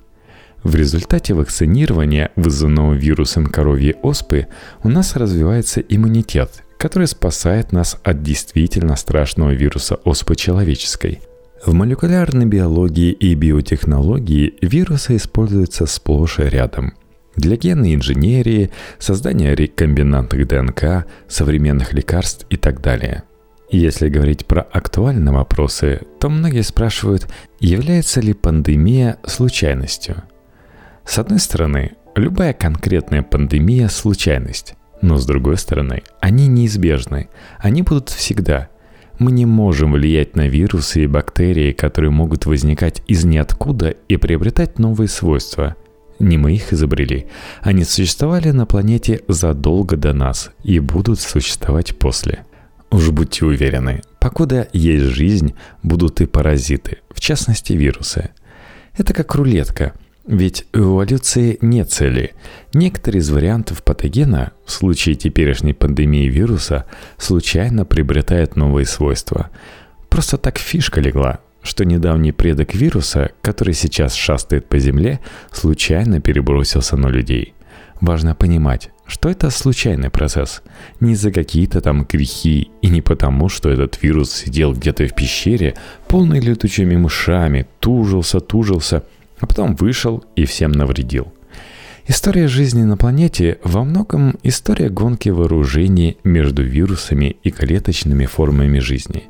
В 0.64 0.76
результате 0.76 1.34
вакцинирования, 1.34 2.32
вызванного 2.36 2.94
вирусом 2.94 3.46
коровьей 3.46 3.96
оспы, 4.02 4.48
у 4.84 4.90
нас 4.90 5.16
развивается 5.16 5.80
иммунитет, 5.80 6.64
который 6.80 7.08
спасает 7.08 7.72
нас 7.72 8.00
от 8.04 8.24
действительно 8.24 8.96
страшного 8.96 9.52
вируса 9.52 9.96
оспы 10.06 10.36
человеческой. 10.36 11.20
В 11.64 11.74
молекулярной 11.74 12.48
биологии 12.48 13.12
и 13.12 13.36
биотехнологии 13.36 14.56
вирусы 14.62 15.18
используются 15.18 15.86
сплошь 15.86 16.40
и 16.40 16.44
рядом– 16.44 16.94
для 17.40 17.56
генной 17.56 17.96
инженерии, 17.96 18.72
создания 18.98 19.56
рекомбинантных 19.56 20.48
ДНК, 20.48 21.06
современных 21.28 21.94
лекарств 21.94 22.46
и 22.50 22.58
так 22.58 22.82
далее. 22.82 23.24
Если 23.72 24.10
говорить 24.10 24.46
про 24.46 24.62
актуальные 24.62 25.34
вопросы, 25.34 26.02
то 26.20 26.30
многие 26.30 26.64
спрашивают, 26.64 27.28
является 27.60 28.20
ли 28.20 28.34
пандемия 28.34 29.20
случайностью. 29.26 30.24
С 31.06 31.20
одной 31.20 31.40
стороны, 31.40 31.92
любая 32.16 32.54
конкретная 32.54 33.22
пандемия– 33.22 33.88
случайность. 33.90 34.74
Но 35.01 35.18
с 35.18 35.25
другой 35.25 35.58
стороны, 35.58 36.03
они 36.20 36.48
неизбежны. 36.48 37.29
Они 37.60 37.82
будут 37.82 38.10
всегда. 38.10 38.70
Мы 39.18 39.32
не 39.32 39.46
можем 39.46 39.94
влиять 39.94 40.36
на 40.36 40.48
вирусы 40.48 41.03
и 41.03 41.08
бактерии, 41.08 41.72
которые 41.72 42.12
могут 42.12 42.46
возникать 42.46 43.01
из 43.08 43.25
ниоткуда 43.25 43.89
и 44.08 44.18
приобретать 44.18 44.79
новые 44.79 45.08
свойства– 45.08 45.75
не 46.20 46.38
мы 46.38 46.53
их 46.53 46.74
изобрели. 46.74 47.27
Они 47.62 47.86
существовали 47.86 48.51
на 48.51 48.65
планете 48.65 49.22
задолго 49.27 49.96
до 49.96 50.13
нас 50.13 50.51
и 50.63 50.79
будут 50.79 51.20
существовать 51.20 51.98
после. 51.98 52.46
Уж 52.91 53.12
будьте 53.12 53.46
уверены, 53.46 54.01
покуда 54.20 54.68
есть 54.74 55.06
жизнь, 55.06 55.56
будут 55.82 56.20
и 56.22 56.25
паразиты, 56.25 56.98
в 57.10 57.22
частности 57.22 57.74
вирусы. 57.74 58.32
Это 58.98 59.13
как 59.13 59.34
рулетка, 59.36 59.94
ведь 60.30 60.68
у 60.76 60.78
эволюции 60.78 61.58
нет 61.60 61.92
цели. 61.92 62.34
Некоторые 62.72 63.22
из 63.22 63.32
вариантов 63.32 63.82
патогена, 63.82 64.52
в 64.64 64.72
случае 64.72 65.16
теперешней 65.16 65.74
пандемии 65.74 66.28
вируса, 66.28 66.86
случайно 67.18 67.84
приобретают 67.84 68.56
новые 68.56 68.86
свойства. 68.86 69.50
Просто 70.08 70.38
так 70.38 70.60
фишка 70.60 71.02
легла, 71.02 71.40
что 71.64 71.84
недавний 71.84 72.32
предок 72.32 72.76
вируса, 72.76 73.32
который 73.42 73.74
сейчас 73.74 74.14
шастает 74.14 74.70
по 74.70 74.78
Земле, 74.78 75.20
случайно 75.52 76.22
перебросился 76.22 76.96
на 76.96 77.08
людей. 77.08 77.56
Важно 78.00 78.36
понимать, 78.36 78.92
что 79.08 79.30
это 79.30 79.50
случайный 79.50 80.12
процесс. 80.12 80.62
Не 81.00 81.16
за 81.16 81.32
какие-то 81.32 81.82
там 81.82 82.06
грехи 82.06 82.70
и 82.84 82.88
не 82.88 83.02
потому, 83.02 83.50
что 83.50 83.72
этот 83.72 84.02
вирус 84.04 84.32
сидел 84.32 84.74
где-то 84.74 85.08
в 85.08 85.16
пещере, 85.16 85.74
полный 86.08 86.40
летучими 86.40 86.96
мышами, 86.96 87.66
тужился, 87.80 88.40
тужился, 88.40 89.04
а 89.39 89.48
потом 89.48 89.75
вышел 89.75 90.24
и 90.36 90.46
всем 90.46 90.72
навредил. 90.72 91.34
История 92.08 92.48
жизни 92.48 92.81
на 92.81 92.98
планете 92.98 93.60
во 93.63 93.84
многом 93.84 94.36
история 94.41 94.89
гонки 94.89 95.29
вооружений 95.29 96.17
между 96.24 96.63
вирусами 96.63 97.38
и 97.43 97.51
клеточными 97.51 98.25
формами 98.25 98.79
жизни. 98.79 99.25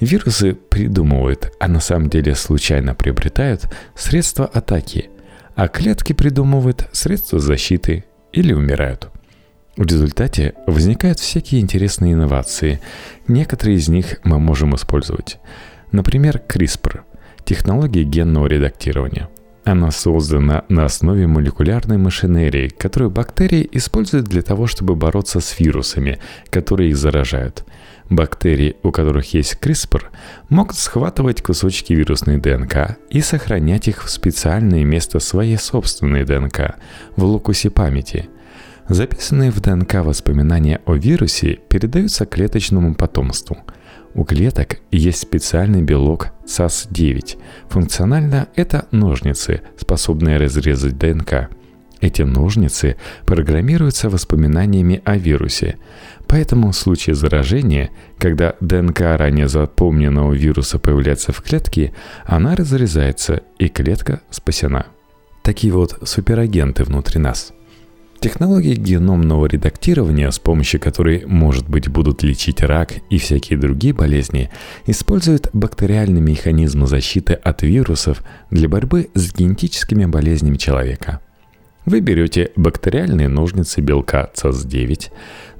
Вирусы 0.00 0.54
придумывают, 0.54 1.52
а 1.60 1.68
на 1.68 1.78
самом 1.78 2.10
деле 2.10 2.34
случайно 2.34 2.96
приобретают 2.96 3.72
средства 3.94 4.46
атаки, 4.46 5.10
а 5.54 5.68
клетки 5.68 6.12
придумывают 6.12 6.88
средства 6.90 7.38
защиты 7.38 8.04
или 8.32 8.52
умирают. 8.52 9.10
В 9.76 9.86
результате 9.86 10.54
возникают 10.66 11.20
всякие 11.20 11.60
интересные 11.60 12.14
инновации. 12.14 12.80
Некоторые 13.28 13.76
из 13.76 13.88
них 13.88 14.18
мы 14.24 14.40
можем 14.40 14.74
использовать. 14.74 15.38
Например, 15.92 16.42
CRISPR– 16.48 17.02
технология 17.44 18.02
генного 18.02 18.48
редактирования– 18.48 19.28
она 19.68 19.90
создана 19.90 20.64
на 20.68 20.84
основе 20.84 21.26
молекулярной 21.26 21.98
машинерии, 21.98 22.68
которую 22.68 23.10
бактерии 23.10 23.68
используют 23.72 24.26
для 24.26 24.42
того, 24.42 24.66
чтобы 24.66 24.96
бороться 24.96 25.40
с 25.40 25.58
вирусами, 25.58 26.18
которые 26.50 26.90
их 26.90 26.96
заражают. 26.96 27.64
Бактерии, 28.10 28.76
у 28.82 28.90
которых 28.90 29.34
есть 29.34 29.58
CRISPR, 29.60 30.04
могут 30.48 30.76
схватывать 30.76 31.42
кусочки 31.42 31.92
вирусной 31.92 32.38
ДНК 32.38 32.96
и 33.10 33.20
сохранять 33.20 33.88
их 33.88 34.04
в 34.04 34.10
специальное 34.10 34.84
место 34.84 35.20
своей 35.20 35.58
собственной 35.58 36.24
ДНК, 36.24 36.76
в 37.16 37.24
локусе 37.24 37.70
памяти. 37.70 38.28
Записанные 38.88 39.50
в 39.50 39.60
ДНК 39.60 39.96
воспоминания 39.96 40.80
о 40.86 40.94
вирусе 40.94 41.58
передаются 41.68 42.24
клеточному 42.26 42.94
потомству– 42.94 43.58
у 44.14 44.24
клеток 44.24 44.78
есть 44.90 45.20
специальный 45.20 45.82
белок 45.82 46.28
САС-9. 46.46 47.38
Функционально 47.68 48.48
это 48.56 48.86
ножницы, 48.90 49.62
способные 49.76 50.38
разрезать 50.38 50.98
ДНК. 50.98 51.50
Эти 52.00 52.22
ножницы 52.22 52.96
программируются 53.26 54.08
воспоминаниями 54.08 55.02
о 55.04 55.16
вирусе. 55.16 55.78
Поэтому 56.28 56.70
в 56.70 56.76
случае 56.76 57.14
заражения, 57.14 57.90
когда 58.18 58.54
ДНК 58.60 59.00
ранее 59.00 59.48
запомненного 59.48 60.32
вируса 60.32 60.78
появляется 60.78 61.32
в 61.32 61.42
клетке, 61.42 61.92
она 62.24 62.54
разрезается 62.54 63.42
и 63.58 63.68
клетка 63.68 64.20
спасена. 64.30 64.86
Такие 65.42 65.72
вот 65.72 65.98
суперагенты 66.04 66.84
внутри 66.84 67.20
нас– 67.20 67.52
Технологии 68.20 68.74
геномного 68.74 69.46
редактирования, 69.46 70.32
с 70.32 70.40
помощью 70.40 70.80
которой, 70.80 71.24
может 71.24 71.68
быть, 71.68 71.88
будут 71.88 72.24
лечить 72.24 72.62
рак 72.62 72.94
и 73.10 73.18
всякие 73.18 73.56
другие 73.56 73.94
болезни, 73.94 74.50
используют 74.86 75.50
бактериальный 75.52 76.20
механизм 76.20 76.86
защиты 76.86 77.34
от 77.34 77.62
вирусов 77.62 78.24
для 78.50 78.68
борьбы 78.68 79.08
с 79.14 79.32
генетическими 79.32 80.04
болезнями 80.04 80.56
человека. 80.56 81.20
Вы 81.86 82.00
берете 82.00 82.50
бактериальные 82.56 83.28
ножницы 83.28 83.80
белка 83.82 84.30
CAS9, 84.34 85.10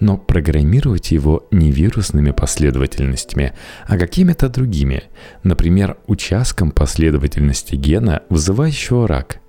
но 0.00 0.19
программируете 0.19 1.15
его 1.15 1.47
не 1.53 1.71
вирусными 1.71 2.33
последовательностями, 2.33 3.53
а 3.87 3.97
какими-то 3.97 4.49
другими, 4.49 5.05
например, 5.45 5.97
участком 6.09 6.73
последовательности 6.73 7.77
гена, 7.77 8.25
вызывающего 8.31 9.07
рак– 9.07 9.38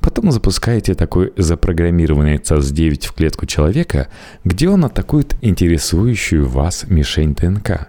Потом 0.00 0.30
запускаете 0.30 0.94
такой 0.94 1.32
запрограммированный 1.36 2.36
CAS9 2.36 3.06
в 3.06 3.12
клетку 3.12 3.46
человека, 3.46 4.08
где 4.44 4.68
он 4.68 4.84
атакует 4.84 5.34
интересующую 5.40 6.46
вас 6.46 6.84
мишень 6.88 7.34
ДНК. 7.34 7.88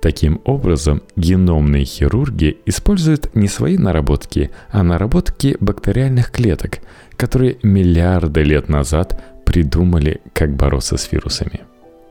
Таким 0.00 0.40
образом, 0.44 1.02
геномные 1.14 1.84
хирурги 1.84 2.58
используют 2.66 3.34
не 3.36 3.46
свои 3.46 3.78
наработки, 3.78 4.50
а 4.70 4.82
наработки 4.82 5.56
бактериальных 5.60 6.32
клеток, 6.32 6.78
которые 7.16 7.58
миллиарды 7.62 8.42
лет 8.42 8.68
назад 8.68 9.22
придумали, 9.44 10.20
как 10.32 10.56
бороться 10.56 10.96
с 10.96 11.12
вирусами. 11.12 11.60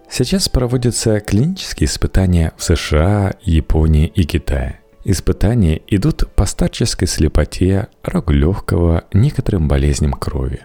Сейчас 0.09 0.49
проводятся 0.49 1.19
клинические 1.19 1.87
испытания 1.87 2.51
в 2.57 2.63
США, 2.63 3.33
Японии 3.43 4.07
и 4.07 4.23
Китае. 4.23 4.80
Испытания 5.03 5.81
идут 5.87 6.27
по 6.35 6.45
старческой 6.45 7.07
слепоте, 7.07 7.87
раку 8.03 8.33
легкого, 8.33 9.05
некоторым 9.13 9.67
болезням 9.67 10.13
крови. 10.13 10.61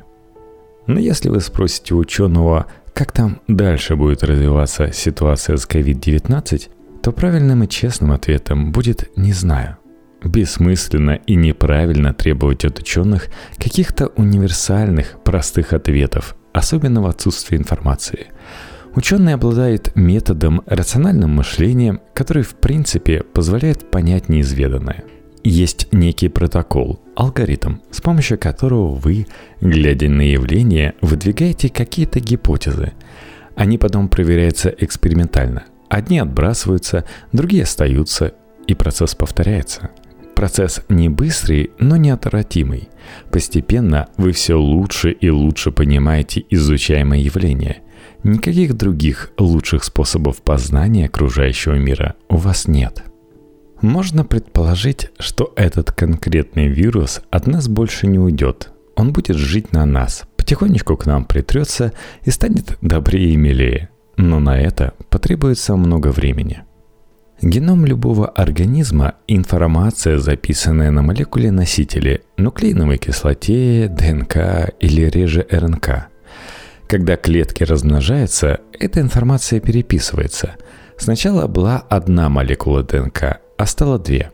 Но 0.87 1.01
если 1.01 1.31
вы 1.31 1.41
спросите 1.41 1.95
ученого, 1.95 2.67
как 2.93 3.13
там 3.13 3.41
дальше 3.49 3.97
будет 3.97 4.23
развиваться 4.23 4.93
ситуация 4.93 5.57
с 5.57 5.67
COVID-19, 5.67 6.69
то 7.03 7.13
правильным 7.13 7.65
и 7.65 7.69
честным 7.69 8.13
ответом 8.13 8.73
будет 8.73 9.11
«не 9.17 9.33
знаю». 9.33 9.79
Бессмысленно 10.23 11.21
и 11.27 11.35
неправильно 11.35 12.13
требовать 12.13 12.65
от 12.65 12.79
ученых 12.79 13.29
каких-то 13.57 14.09
универсальных, 14.17 15.19
простых 15.25 15.73
ответов, 15.73 16.37
особенно 16.53 17.01
в 17.01 17.07
отсутствии 17.07 17.57
информации– 17.57 18.27
Ученый 18.97 19.35
обладает 19.35 19.95
методом 19.95 20.63
рациональным 20.65 21.31
мышлением, 21.31 22.01
который 22.15 22.43
в 22.43 22.55
принципе 22.55 23.23
позволяет 23.23 23.91
понять 23.91 24.31
неизведанное. 24.31 25.05
Есть 25.45 25.93
некий 25.93 26.29
протокол, 26.29 26.99
алгоритм, 27.15 27.77
с 27.91 28.01
помощью 28.01 28.39
которого 28.39 28.95
вы, 28.95 29.27
глядя 29.61 30.09
на 30.09 30.23
явление, 30.23 30.95
выдвигаете 31.03 31.69
какие-то 31.69 32.21
гипотезы. 32.21 32.95
Они 33.55 33.77
потом 33.77 34.09
проверяются 34.09 34.71
экспериментально. 34.71 35.65
Одни 35.91 36.19
отбрасываются, 36.19 37.05
другие 37.33 37.65
остаются, 37.65 38.33
и 38.67 38.75
процесс 38.75 39.15
повторяется. 39.15 39.91
Процесс 40.35 40.81
не 40.89 41.11
быстрый, 41.11 41.71
но 41.79 41.97
неотвратимый. 41.97 42.89
Постепенно 43.31 44.09
вы 44.17 44.33
все 44.33 44.55
лучше 44.55 45.11
и 45.11 45.29
лучше 45.29 45.71
понимаете 45.71 46.47
изучаемое 46.49 47.19
явление– 47.19 47.83
Никаких 48.27 48.77
других 48.77 49.31
лучших 49.39 49.85
способов 49.85 50.43
познания 50.43 51.07
окружающего 51.07 51.75
мира 51.75 52.17
у 52.29 52.35
вас 52.35 52.67
нет. 52.67 53.05
Можно 53.83 54.25
предположить, 54.25 55.13
что 55.21 55.53
этот 55.55 55.93
конкретный 55.93 56.67
вирус 56.67 57.21
от 57.31 57.47
нас 57.47 57.69
больше 57.69 58.09
не 58.09 58.19
уйдет. 58.19 58.73
Он 58.97 59.13
будет 59.13 59.37
жить 59.37 59.71
на 59.71 59.87
нас, 59.87 60.25
потихонечку 60.37 60.97
к 60.97 61.07
нам 61.07 61.25
притрется 61.25 61.93
и 62.25 62.31
станет 62.31 62.77
добрее 62.81 63.31
и 63.31 63.37
милее. 63.37 63.91
Но 64.17 64.41
на 64.41 64.61
это 64.61 64.95
потребуется 65.09 65.77
много 65.77 66.09
времени. 66.09 66.65
Геном 67.41 67.87
любого 67.87 68.27
организма– 68.27 69.15
информация, 69.29 70.19
записанная 70.19 70.91
на 70.91 71.03
молекуле 71.03 71.53
носителе, 71.53 72.23
нуклеиновой 72.39 72.99
кислоте, 72.99 73.87
ДНК 73.87 74.75
или 74.81 75.03
реже 75.03 75.47
РНК– 75.49 76.09
когда 76.89 77.17
клетки 77.17 77.65
размножаются, 77.65 78.61
эта 78.79 79.01
информация 79.01 79.61
переписывается. 79.61 80.57
Сначала 80.97 81.47
была 81.47 81.85
одна 81.89 82.29
молекула 82.29 82.83
ДНК, 82.83 83.41
а 83.57 83.67
стало 83.67 83.99
две. 83.99 84.31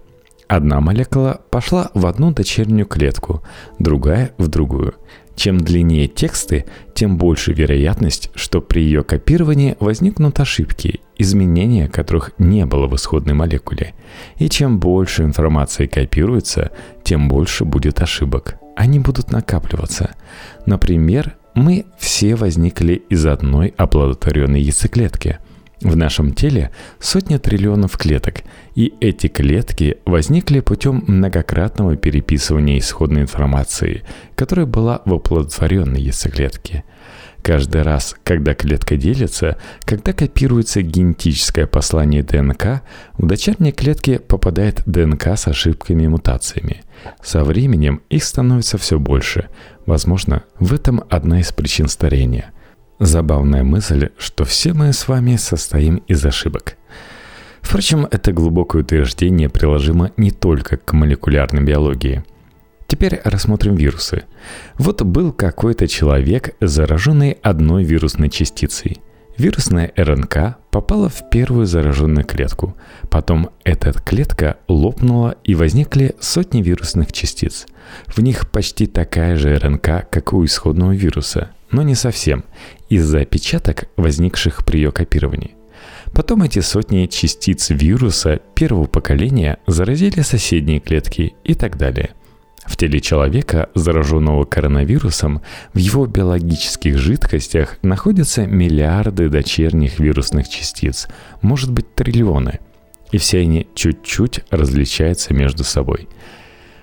Одна 0.48 0.80
молекула 0.80 1.40
пошла 1.50 1.90
в 1.94 2.06
одну 2.06 2.30
дочернюю 2.30 2.86
клетку, 2.86 3.42
другая 3.78 4.32
в 4.36 4.48
другую. 4.48 4.94
Чем 5.34 5.58
длиннее 5.58 6.08
тексты, 6.08 6.66
тем 6.94 7.16
больше 7.16 7.54
вероятность, 7.54 8.30
что 8.34 8.60
при 8.60 8.82
ее 8.82 9.02
копировании 9.02 9.76
возникнут 9.80 10.38
ошибки, 10.40 11.00
изменения 11.16 11.88
которых 11.88 12.32
не 12.36 12.66
было 12.66 12.86
в 12.86 12.94
исходной 12.96 13.34
молекуле. 13.34 13.94
И 14.36 14.50
чем 14.50 14.78
больше 14.78 15.22
информации 15.22 15.86
копируется, 15.86 16.70
тем 17.02 17.28
больше 17.28 17.64
будет 17.64 18.02
ошибок. 18.02 18.56
Они 18.76 18.98
будут 18.98 19.32
накапливаться. 19.32 20.10
Например, 20.66 21.36
мы 21.54 21.86
все 21.98 22.34
возникли 22.34 23.02
из 23.08 23.26
одной 23.26 23.74
оплодотворенной 23.76 24.60
яйцеклетки. 24.60 25.38
В 25.80 25.96
нашем 25.96 26.32
теле 26.32 26.70
сотни 27.00 27.38
триллионов 27.38 27.96
клеток, 27.96 28.42
и 28.76 28.94
эти 29.00 29.26
клетки 29.26 29.98
возникли 30.04 30.60
путем 30.60 31.02
многократного 31.08 31.96
переписывания 31.96 32.78
исходной 32.78 33.22
информации, 33.22 34.02
которая 34.36 34.66
была 34.66 35.02
в 35.04 35.12
оплодотворенной 35.12 36.00
яйцеклетке. 36.00 36.84
Каждый 37.42 37.82
раз, 37.82 38.14
когда 38.22 38.54
клетка 38.54 38.96
делится, 38.96 39.58
когда 39.80 40.12
копируется 40.12 40.80
генетическое 40.80 41.66
послание 41.66 42.22
ДНК, 42.22 42.82
в 43.14 43.26
дочерней 43.26 43.72
клетке 43.72 44.20
попадает 44.20 44.82
ДНК 44.86 45.26
с 45.36 45.48
ошибками 45.48 46.04
и 46.04 46.08
мутациями. 46.08 46.82
Со 47.20 47.42
временем 47.42 48.00
их 48.10 48.22
становится 48.22 48.78
все 48.78 49.00
больше. 49.00 49.48
Возможно, 49.86 50.44
в 50.60 50.72
этом 50.72 51.02
одна 51.10 51.40
из 51.40 51.50
причин 51.52 51.88
старения. 51.88 52.52
Забавная 53.00 53.64
мысль, 53.64 54.10
что 54.18 54.44
все 54.44 54.72
мы 54.72 54.92
с 54.92 55.08
вами 55.08 55.34
состоим 55.34 55.96
из 56.06 56.24
ошибок. 56.24 56.76
Впрочем, 57.60 58.06
это 58.08 58.32
глубокое 58.32 58.82
утверждение 58.82 59.48
приложимо 59.48 60.12
не 60.16 60.30
только 60.30 60.76
к 60.76 60.92
молекулярной 60.92 61.62
биологии– 61.62 62.22
Теперь 62.92 63.22
рассмотрим 63.24 63.74
вирусы. 63.74 64.24
Вот 64.76 65.00
был 65.00 65.32
какой-то 65.32 65.88
человек, 65.88 66.54
зараженный 66.60 67.38
одной 67.42 67.84
вирусной 67.84 68.28
частицей. 68.28 68.98
Вирусная 69.38 69.94
РНК 69.96 70.58
попала 70.70 71.08
в 71.08 71.30
первую 71.30 71.64
зараженную 71.64 72.26
клетку. 72.26 72.76
Потом 73.08 73.48
эта 73.64 73.94
клетка 73.94 74.58
лопнула 74.68 75.36
и 75.42 75.54
возникли 75.54 76.14
сотни 76.20 76.60
вирусных 76.60 77.12
частиц. 77.12 77.64
В 78.08 78.18
них 78.18 78.50
почти 78.50 78.86
такая 78.86 79.36
же 79.36 79.56
РНК, 79.56 80.10
как 80.10 80.34
у 80.34 80.44
исходного 80.44 80.92
вируса, 80.92 81.50
но 81.70 81.80
не 81.80 81.94
совсем, 81.94 82.44
из-за 82.90 83.20
опечаток, 83.20 83.88
возникших 83.96 84.66
при 84.66 84.76
ее 84.76 84.92
копировании. 84.92 85.54
Потом 86.12 86.42
эти 86.42 86.58
сотни 86.58 87.06
частиц 87.06 87.70
вируса 87.70 88.40
первого 88.54 88.84
поколения 88.84 89.56
заразили 89.66 90.20
соседние 90.20 90.78
клетки 90.78 91.32
и 91.42 91.54
так 91.54 91.78
далее– 91.78 92.10
в 92.64 92.76
теле 92.76 93.00
человека, 93.00 93.70
зараженного 93.74 94.44
коронавирусом, 94.44 95.42
в 95.72 95.78
его 95.78 96.06
биологических 96.06 96.96
жидкостях 96.96 97.78
находятся 97.82 98.46
миллиарды 98.46 99.28
дочерних 99.28 99.98
вирусных 99.98 100.48
частиц, 100.48 101.08
может 101.40 101.72
быть 101.72 101.94
триллионы. 101.94 102.60
И 103.10 103.18
все 103.18 103.40
они 103.40 103.68
чуть-чуть 103.74 104.44
различаются 104.50 105.34
между 105.34 105.64
собой. 105.64 106.08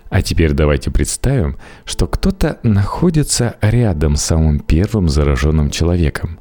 А 0.10 0.22
теперь 0.22 0.52
давайте 0.52 0.92
представим, 0.92 1.58
что 1.86 2.08
кто-то 2.08 2.60
находится 2.64 3.56
рядом 3.62 4.16
с 4.16 4.24
самым 4.24 4.60
первым 4.60 5.08
зараженным 5.08 5.70
человеком. 5.70 6.40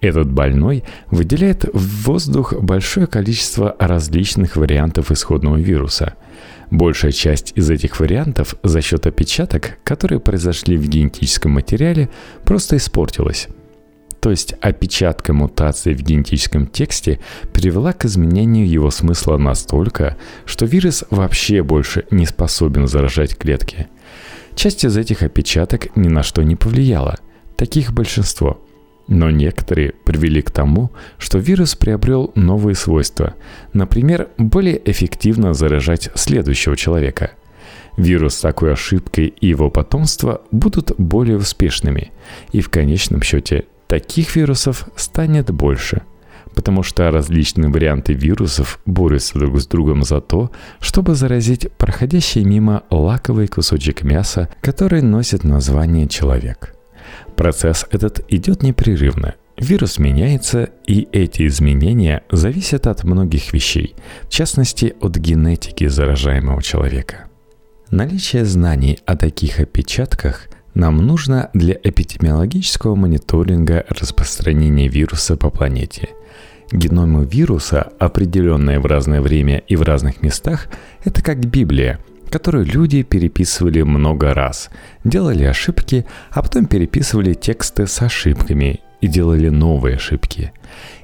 Этот 0.00 0.30
больной 0.32 0.82
выделяет 1.10 1.64
в 1.72 2.06
воздух 2.06 2.54
большое 2.54 3.06
количество 3.06 3.76
различных 3.78 4.56
вариантов 4.56 5.12
исходного 5.12 5.58
вируса– 5.58 6.14
Большая 6.72 7.12
часть 7.12 7.52
из 7.54 7.68
этих 7.68 8.00
вариантов 8.00 8.54
за 8.62 8.80
счет 8.80 9.06
опечаток, 9.06 9.76
которые 9.84 10.20
произошли 10.20 10.78
в 10.78 10.88
генетическом 10.88 11.52
материале, 11.52 12.08
просто 12.46 12.78
испортилась. 12.78 13.48
То 14.20 14.30
есть 14.30 14.54
опечатка 14.58 15.34
мутации 15.34 15.92
в 15.92 16.00
генетическом 16.00 16.66
тексте 16.66 17.20
привела 17.52 17.92
к 17.92 18.06
изменению 18.06 18.66
его 18.66 18.90
смысла 18.90 19.36
настолько, 19.36 20.16
что 20.46 20.64
вирус 20.64 21.04
вообще 21.10 21.62
больше 21.62 22.06
не 22.10 22.24
способен 22.24 22.88
заражать 22.88 23.36
клетки. 23.36 23.88
Часть 24.54 24.86
из 24.86 24.96
этих 24.96 25.22
опечаток 25.22 25.94
ни 25.94 26.08
на 26.08 26.22
что 26.22 26.42
не 26.42 26.56
повлияла. 26.56 27.18
Таких 27.54 27.92
большинство– 27.92 28.64
но 29.12 29.30
некоторые 29.30 29.92
привели 30.04 30.42
к 30.42 30.50
тому, 30.50 30.90
что 31.18 31.38
вирус 31.38 31.74
приобрел 31.74 32.32
новые 32.34 32.74
свойства, 32.74 33.34
например, 33.72 34.28
более 34.38 34.80
эффективно 34.90 35.52
заражать 35.54 36.10
следующего 36.14 36.76
человека. 36.76 37.32
Вирус 37.96 38.34
с 38.36 38.40
такой 38.40 38.72
ошибкой 38.72 39.26
и 39.26 39.48
его 39.48 39.70
потомство 39.70 40.40
будут 40.50 40.92
более 40.96 41.36
успешными, 41.36 42.10
и 42.52 42.60
в 42.62 42.70
конечном 42.70 43.22
счете 43.22 43.64
таких 43.86 44.34
вирусов 44.34 44.88
станет 44.96 45.50
больше– 45.50 46.02
потому 46.54 46.82
что 46.82 47.10
различные 47.10 47.70
варианты 47.70 48.12
вирусов 48.12 48.78
борются 48.84 49.38
друг 49.38 49.58
с 49.58 49.66
другом 49.66 50.02
за 50.02 50.20
то, 50.20 50.50
чтобы 50.80 51.14
заразить 51.14 51.72
проходящий 51.72 52.44
мимо 52.44 52.82
лаковый 52.90 53.48
кусочек 53.48 54.02
мяса, 54.02 54.50
который 54.60 55.00
носит 55.00 55.44
название 55.44 56.08
человек. 56.08 56.74
Процесс 57.36 57.86
этот 57.90 58.24
идет 58.28 58.62
непрерывно. 58.62 59.34
Вирус 59.58 59.98
меняется, 59.98 60.70
и 60.86 61.08
эти 61.12 61.46
изменения 61.46 62.24
зависят 62.30 62.86
от 62.86 63.04
многих 63.04 63.52
вещей, 63.52 63.94
в 64.22 64.28
частности 64.28 64.94
от 65.00 65.16
генетики 65.16 65.86
заражаемого 65.86 66.62
человека. 66.62 67.28
Наличие 67.90 68.44
знаний 68.44 68.98
о 69.04 69.16
таких 69.16 69.60
опечатках 69.60 70.48
нам 70.74 70.96
нужно 70.96 71.50
для 71.52 71.74
эпидемиологического 71.74 72.94
мониторинга 72.94 73.84
распространения 73.90 74.88
вируса 74.88 75.36
по 75.36 75.50
планете. 75.50 76.08
Геномы 76.72 77.26
вируса, 77.26 77.92
определенные 77.98 78.80
в 78.80 78.86
разное 78.86 79.20
время 79.20 79.58
и 79.58 79.76
в 79.76 79.82
разных 79.82 80.22
местах, 80.22 80.68
это 81.04 81.22
как 81.22 81.44
Библия– 81.44 82.00
которую 82.32 82.64
люди 82.64 83.02
переписывали 83.02 83.82
много 83.82 84.32
раз, 84.32 84.70
делали 85.04 85.44
ошибки, 85.44 86.06
а 86.30 86.42
потом 86.42 86.64
переписывали 86.64 87.34
тексты 87.34 87.86
с 87.86 88.00
ошибками 88.00 88.80
и 89.02 89.06
делали 89.06 89.50
новые 89.50 89.96
ошибки. 89.96 90.52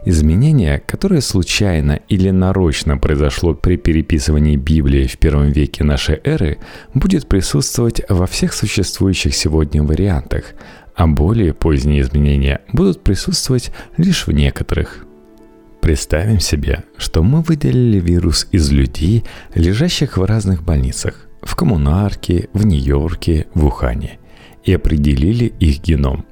Изменение, 0.06 0.78
которое 0.78 1.20
случайно 1.20 2.00
или 2.08 2.30
нарочно 2.30 2.96
произошло 2.96 3.52
при 3.52 3.76
переписывании 3.76 4.56
Библии 4.56 5.06
в 5.06 5.18
первом 5.18 5.50
веке 5.50 5.84
нашей 5.84 6.18
эры, 6.24 6.58
будет 6.94 7.28
присутствовать 7.28 8.00
во 8.08 8.26
всех 8.26 8.54
существующих 8.54 9.34
сегодня 9.34 9.82
вариантах, 9.82 10.54
а 10.94 11.06
более 11.06 11.52
поздние 11.52 12.00
изменения 12.00 12.62
будут 12.72 13.02
присутствовать 13.04 13.70
лишь 13.98 14.26
в 14.26 14.32
некоторых. 14.32 15.07
Представим 15.88 16.38
себе, 16.38 16.84
что 16.98 17.22
мы 17.22 17.40
выделили 17.40 17.98
вирус 17.98 18.46
из 18.52 18.70
людей, 18.70 19.24
лежащих 19.54 20.18
в 20.18 20.22
разных 20.22 20.62
больницах, 20.62 21.26
в 21.40 21.56
Коммунарке, 21.56 22.50
в 22.52 22.66
Нью-Йорке, 22.66 23.46
в 23.54 23.64
Ухане, 23.64 24.18
и 24.64 24.74
определили 24.74 25.46
их 25.46 25.80
геном. 25.80 26.26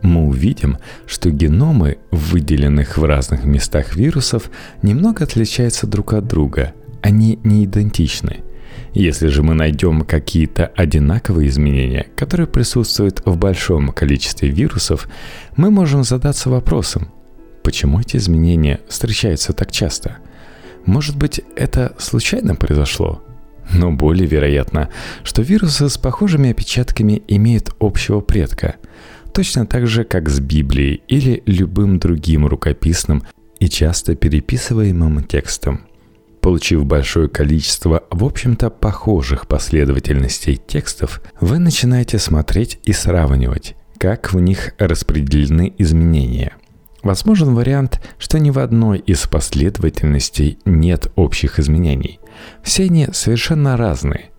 Мы 0.00 0.26
увидим, 0.28 0.78
что 1.04 1.28
геномы 1.28 1.98
выделенных 2.10 2.96
в 2.96 3.04
разных 3.04 3.44
местах 3.44 3.96
вирусов 3.96 4.50
немного 4.80 5.24
отличаются 5.24 5.86
друг 5.86 6.14
от 6.14 6.26
друга, 6.26 6.72
они 7.02 7.38
не 7.44 7.66
идентичны. 7.66 8.38
Если 8.94 9.26
же 9.26 9.42
мы 9.42 9.52
найдем 9.52 10.06
какие-то 10.06 10.72
одинаковые 10.74 11.50
изменения, 11.50 12.06
которые 12.16 12.46
присутствуют 12.46 13.20
в 13.26 13.36
большом 13.36 13.88
количестве 13.88 14.48
вирусов, 14.48 15.06
мы 15.54 15.70
можем 15.70 16.02
задаться 16.02 16.48
вопросом, 16.48 17.10
Почему 17.62 18.00
эти 18.00 18.16
изменения 18.16 18.80
встречаются 18.88 19.52
так 19.52 19.70
часто? 19.70 20.18
Может 20.84 21.16
быть, 21.16 21.40
это 21.54 21.94
случайно 21.98 22.54
произошло? 22.56 23.22
Но 23.72 23.92
более 23.92 24.26
вероятно, 24.26 24.88
что 25.22 25.42
вирусы 25.42 25.88
с 25.88 25.96
похожими 25.96 26.50
опечатками 26.50 27.22
имеют 27.28 27.70
общего 27.78 28.20
предка, 28.20 28.76
точно 29.32 29.66
так 29.66 29.86
же, 29.86 30.04
как 30.04 30.28
с 30.28 30.40
Библией 30.40 31.02
или 31.06 31.42
любым 31.46 31.98
другим 31.98 32.46
рукописным 32.46 33.22
и 33.60 33.68
часто 33.68 34.16
переписываемым 34.16 35.22
текстом. 35.22 35.82
Получив 36.40 36.84
большое 36.84 37.28
количество, 37.28 38.02
в 38.10 38.24
общем-то, 38.24 38.70
похожих 38.70 39.46
последовательностей 39.46 40.56
текстов, 40.56 41.22
вы 41.40 41.60
начинаете 41.60 42.18
смотреть 42.18 42.80
и 42.82 42.92
сравнивать, 42.92 43.76
как 43.98 44.32
в 44.34 44.40
них 44.40 44.74
распределены 44.78 45.72
изменения– 45.78 46.56
Возможен 47.02 47.54
вариант, 47.54 48.00
что 48.18 48.38
ни 48.38 48.50
в 48.50 48.58
одной 48.58 48.98
из 48.98 49.26
последовательностей 49.26 50.58
нет 50.64 51.10
общих 51.16 51.58
изменений. 51.58 52.20
Все 52.62 52.84
они 52.84 53.08
совершенно 53.12 53.76
разные. 53.76 54.30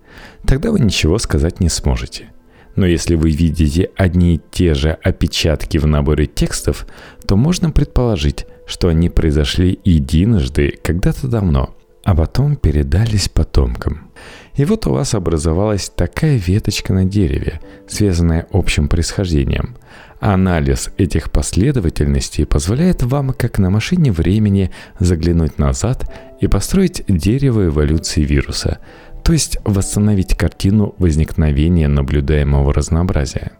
Тогда 0.45 0.71
вы 0.71 0.79
ничего 0.79 1.17
сказать 1.17 1.59
не 1.59 1.69
сможете. 1.69 2.29
Но 2.75 2.85
если 2.85 3.15
вы 3.15 3.31
видите 3.31 3.91
одни 3.95 4.35
и 4.35 4.41
те 4.51 4.73
же 4.73 4.91
опечатки 5.03 5.77
в 5.77 5.85
наборе 5.85 6.25
текстов, 6.25 6.87
то 7.27 7.35
можно 7.35 7.69
предположить, 7.69 8.47
что 8.65 8.87
они 8.87 9.09
произошли 9.09 9.79
единожды 9.83 10.79
когда-то 10.83 11.27
давно, 11.27 11.75
а 12.03 12.15
потом 12.15 12.55
передались 12.55 13.29
потомкам. 13.29 14.09
И 14.55 14.65
вот 14.65 14.87
у 14.87 14.91
вас 14.91 15.13
образовалась 15.13 15.91
такая 15.95 16.37
веточка 16.37 16.93
на 16.93 17.05
дереве, 17.05 17.59
связанная 17.87 18.47
общим 18.51 18.87
происхождением. 18.87 19.75
Анализ 20.25 20.89
этих 20.97 21.31
последовательностей 21.31 22.45
позволяет 22.45 23.03
вам, 23.03 23.33
как 23.33 23.59
на 23.59 23.69
машине 23.69 24.13
времени, 24.13 24.71
заглянуть 24.97 25.59
назад 25.59 26.09
и 26.39 26.47
построить 26.47 27.03
дерево 27.09 27.65
эволюции 27.65 28.21
вируса, 28.21 28.77
то 29.21 29.33
есть 29.33 29.57
восстановить 29.65 30.37
картину 30.37 30.95
возникновения 30.97 31.89
наблюдаемого 31.89 32.73
разнообразия. 32.73 33.51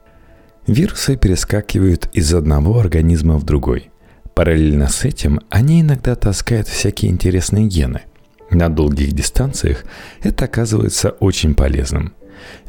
Вирусы 0.65 1.17
перескакивают 1.17 2.07
из 2.13 2.33
одного 2.33 2.79
организма 2.79 3.35
в 3.35 3.43
другой. 3.43 3.91
Параллельно 4.33 4.87
с 4.87 5.03
этим 5.03 5.41
они 5.49 5.81
иногда 5.81 6.15
таскают 6.15 6.69
всякие 6.69 7.11
интересные 7.11 7.67
гены. 7.67 8.03
На 8.51 8.69
долгих 8.69 9.11
дистанциях 9.11 9.83
это 10.21 10.45
оказывается 10.45 11.09
очень 11.09 11.55
полезным. 11.55 12.13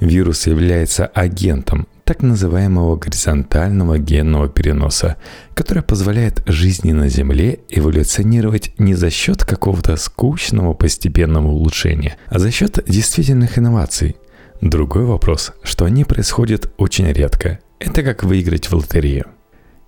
Вирус 0.00 0.48
является 0.48 1.06
агентом, 1.06 1.86
так 2.04 2.22
называемого 2.22 2.96
горизонтального 2.96 3.98
генного 3.98 4.48
переноса, 4.48 5.16
который 5.54 5.82
позволяет 5.82 6.42
жизни 6.46 6.92
на 6.92 7.08
Земле 7.08 7.60
эволюционировать 7.68 8.72
не 8.78 8.94
за 8.94 9.10
счет 9.10 9.44
какого-то 9.44 9.96
скучного 9.96 10.74
постепенного 10.74 11.48
улучшения, 11.48 12.16
а 12.28 12.38
за 12.38 12.50
счет 12.50 12.78
действительных 12.86 13.58
инноваций. 13.58 14.16
Другой 14.60 15.04
вопрос, 15.04 15.52
что 15.62 15.84
они 15.84 16.04
происходят 16.04 16.72
очень 16.76 17.10
редко. 17.10 17.58
Это 17.78 18.02
как 18.02 18.22
выиграть 18.22 18.66
в 18.66 18.74
лотерею. 18.74 19.26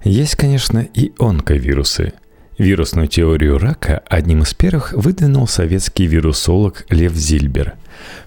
Есть, 0.02 0.36
конечно, 0.36 0.78
и 0.78 1.12
онковирусы. 1.18 2.12
Вирусную 2.58 3.06
теорию 3.06 3.58
рака 3.58 4.02
одним 4.06 4.42
из 4.42 4.54
первых 4.54 4.94
выдвинул 4.94 5.46
советский 5.46 6.06
вирусолог 6.06 6.86
Лев 6.88 7.12
Зильбер. 7.12 7.74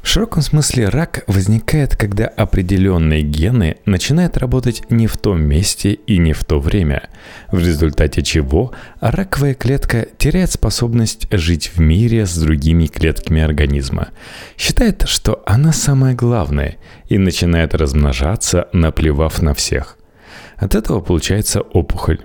В 0.03 0.07
широком 0.07 0.43
смысле 0.43 0.89
рак 0.89 1.23
возникает, 1.25 1.95
когда 1.95 2.27
определенные 2.27 3.23
гены 3.23 3.77
начинают 3.85 4.37
работать 4.37 4.83
не 4.91 5.07
в 5.07 5.17
том 5.17 5.41
месте 5.41 5.93
и 5.93 6.19
не 6.19 6.33
в 6.33 6.45
то 6.45 6.59
время, 6.59 7.09
в 7.51 7.57
результате 7.57 8.21
чего 8.21 8.71
раковая 9.01 9.55
клетка 9.55 10.07
теряет 10.19 10.51
способность 10.51 11.27
жить 11.31 11.71
в 11.73 11.79
мире 11.79 12.27
с 12.27 12.37
другими 12.37 12.85
клетками 12.85 13.41
организма, 13.41 14.09
считает, 14.57 15.05
что 15.07 15.41
она 15.47 15.73
самое 15.73 16.15
главное 16.15 16.77
и 17.07 17.17
начинает 17.17 17.73
размножаться, 17.73 18.67
наплевав 18.73 19.41
на 19.41 19.55
всех. 19.55 19.97
От 20.57 20.75
этого 20.75 21.01
получается 21.01 21.61
опухоль. 21.61 22.19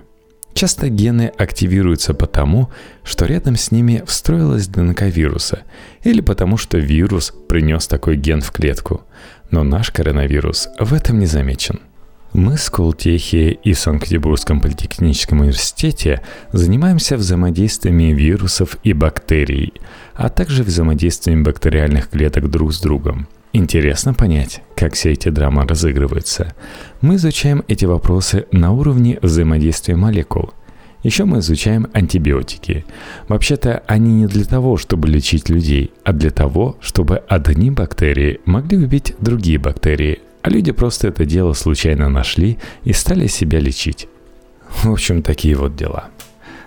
Часто 0.55 0.87
гены 0.87 1.33
активируются 1.37 2.13
потому, 2.13 2.69
что 3.03 3.25
рядом 3.25 3.57
с 3.57 3.71
ними 3.71 4.01
встроилась 4.07 4.69
ДНК 4.69 5.01
вируса, 5.01 5.63
или 6.01 6.21
потому 6.21 6.55
что 6.55 6.77
вирус 6.77 7.33
принес 7.49 7.87
такой 7.87 8.15
ген 8.15 8.39
в 8.39 8.53
клетку. 8.53 9.03
Но 9.51 9.63
наш 9.63 9.91
коронавирус 9.91 10.69
в 10.79 10.93
этом 10.93 11.19
не 11.19 11.25
замечен. 11.25 11.81
Мы 12.31 12.57
с 12.57 12.69
Колтехи 12.69 13.59
и 13.63 13.73
Санкт-Петербургском 13.73 14.61
политехническом 14.61 15.41
университете 15.41 16.21
занимаемся 16.53 17.17
взаимодействиями 17.17 18.13
вирусов 18.13 18.77
и 18.81 18.93
бактерий, 18.93 19.73
а 20.13 20.29
также 20.29 20.63
взаимодействием 20.63 21.43
бактериальных 21.43 22.09
клеток 22.09 22.49
друг 22.49 22.73
с 22.73 22.79
другом– 22.79 23.27
Интересно 23.57 24.13
понять, 24.13 24.61
как 24.75 24.95
все 24.95 25.13
эти 25.13 25.29
драмы 25.29 25.65
разыгрываются. 25.65 26.53
Мы 26.99 27.15
изучаем 27.15 27.63
эти 27.69 27.85
вопросы 27.85 28.47
на 28.51 28.73
уровне 28.73 29.17
взаимодействия 29.21 29.95
молекул. 29.95 30.53
Еще 31.03 31.23
мы 31.23 31.39
изучаем 31.39 31.87
антибиотики. 31.93 32.85
Вообще-то 33.29 33.81
они 33.87 34.11
не 34.11 34.27
для 34.27 34.43
того, 34.43 34.75
чтобы 34.75 35.07
лечить 35.07 35.47
людей, 35.47 35.93
а 36.03 36.11
для 36.11 36.31
того, 36.31 36.75
чтобы 36.81 37.19
одни 37.29 37.71
бактерии 37.71 38.41
могли 38.43 38.77
убить 38.77 39.15
другие 39.21 39.57
бактерии, 39.57 40.19
а 40.41 40.49
люди 40.49 40.73
просто 40.73 41.07
это 41.07 41.23
дело 41.23 41.53
случайно 41.53 42.09
нашли 42.09 42.57
и 42.83 42.91
стали 42.91 43.27
себя 43.27 43.61
лечить. 43.61 44.09
В 44.83 44.91
общем, 44.91 45.23
такие 45.23 45.55
вот 45.55 45.77
дела. 45.77 46.09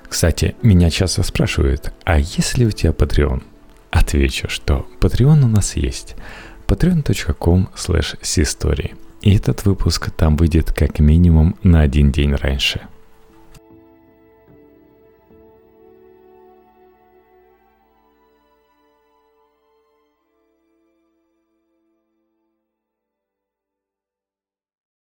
Кстати, 0.09 0.57
меня 0.63 0.89
часто 0.89 1.23
спрашивают, 1.23 1.93
а 2.05 2.19
есть 2.19 2.57
ли 2.57 2.65
у 2.65 2.71
тебя 2.71 2.93
Patreon? 2.93 3.43
Отвечу, 3.91 4.49
что 4.49 4.87
Patreon 5.01 5.45
у 5.45 5.49
нас 5.49 5.77
есть– 5.77 6.17
patreon.com 6.69 7.69
slash 7.75 8.95
И 9.23 9.35
этот 9.35 9.65
выпуск 9.65 10.11
там 10.11 10.37
выйдет 10.37 10.73
как 10.73 11.01
минимум 11.01 11.57
на 11.63 11.81
один 11.81 12.13
день 12.13 12.35
раньше– 12.35 12.83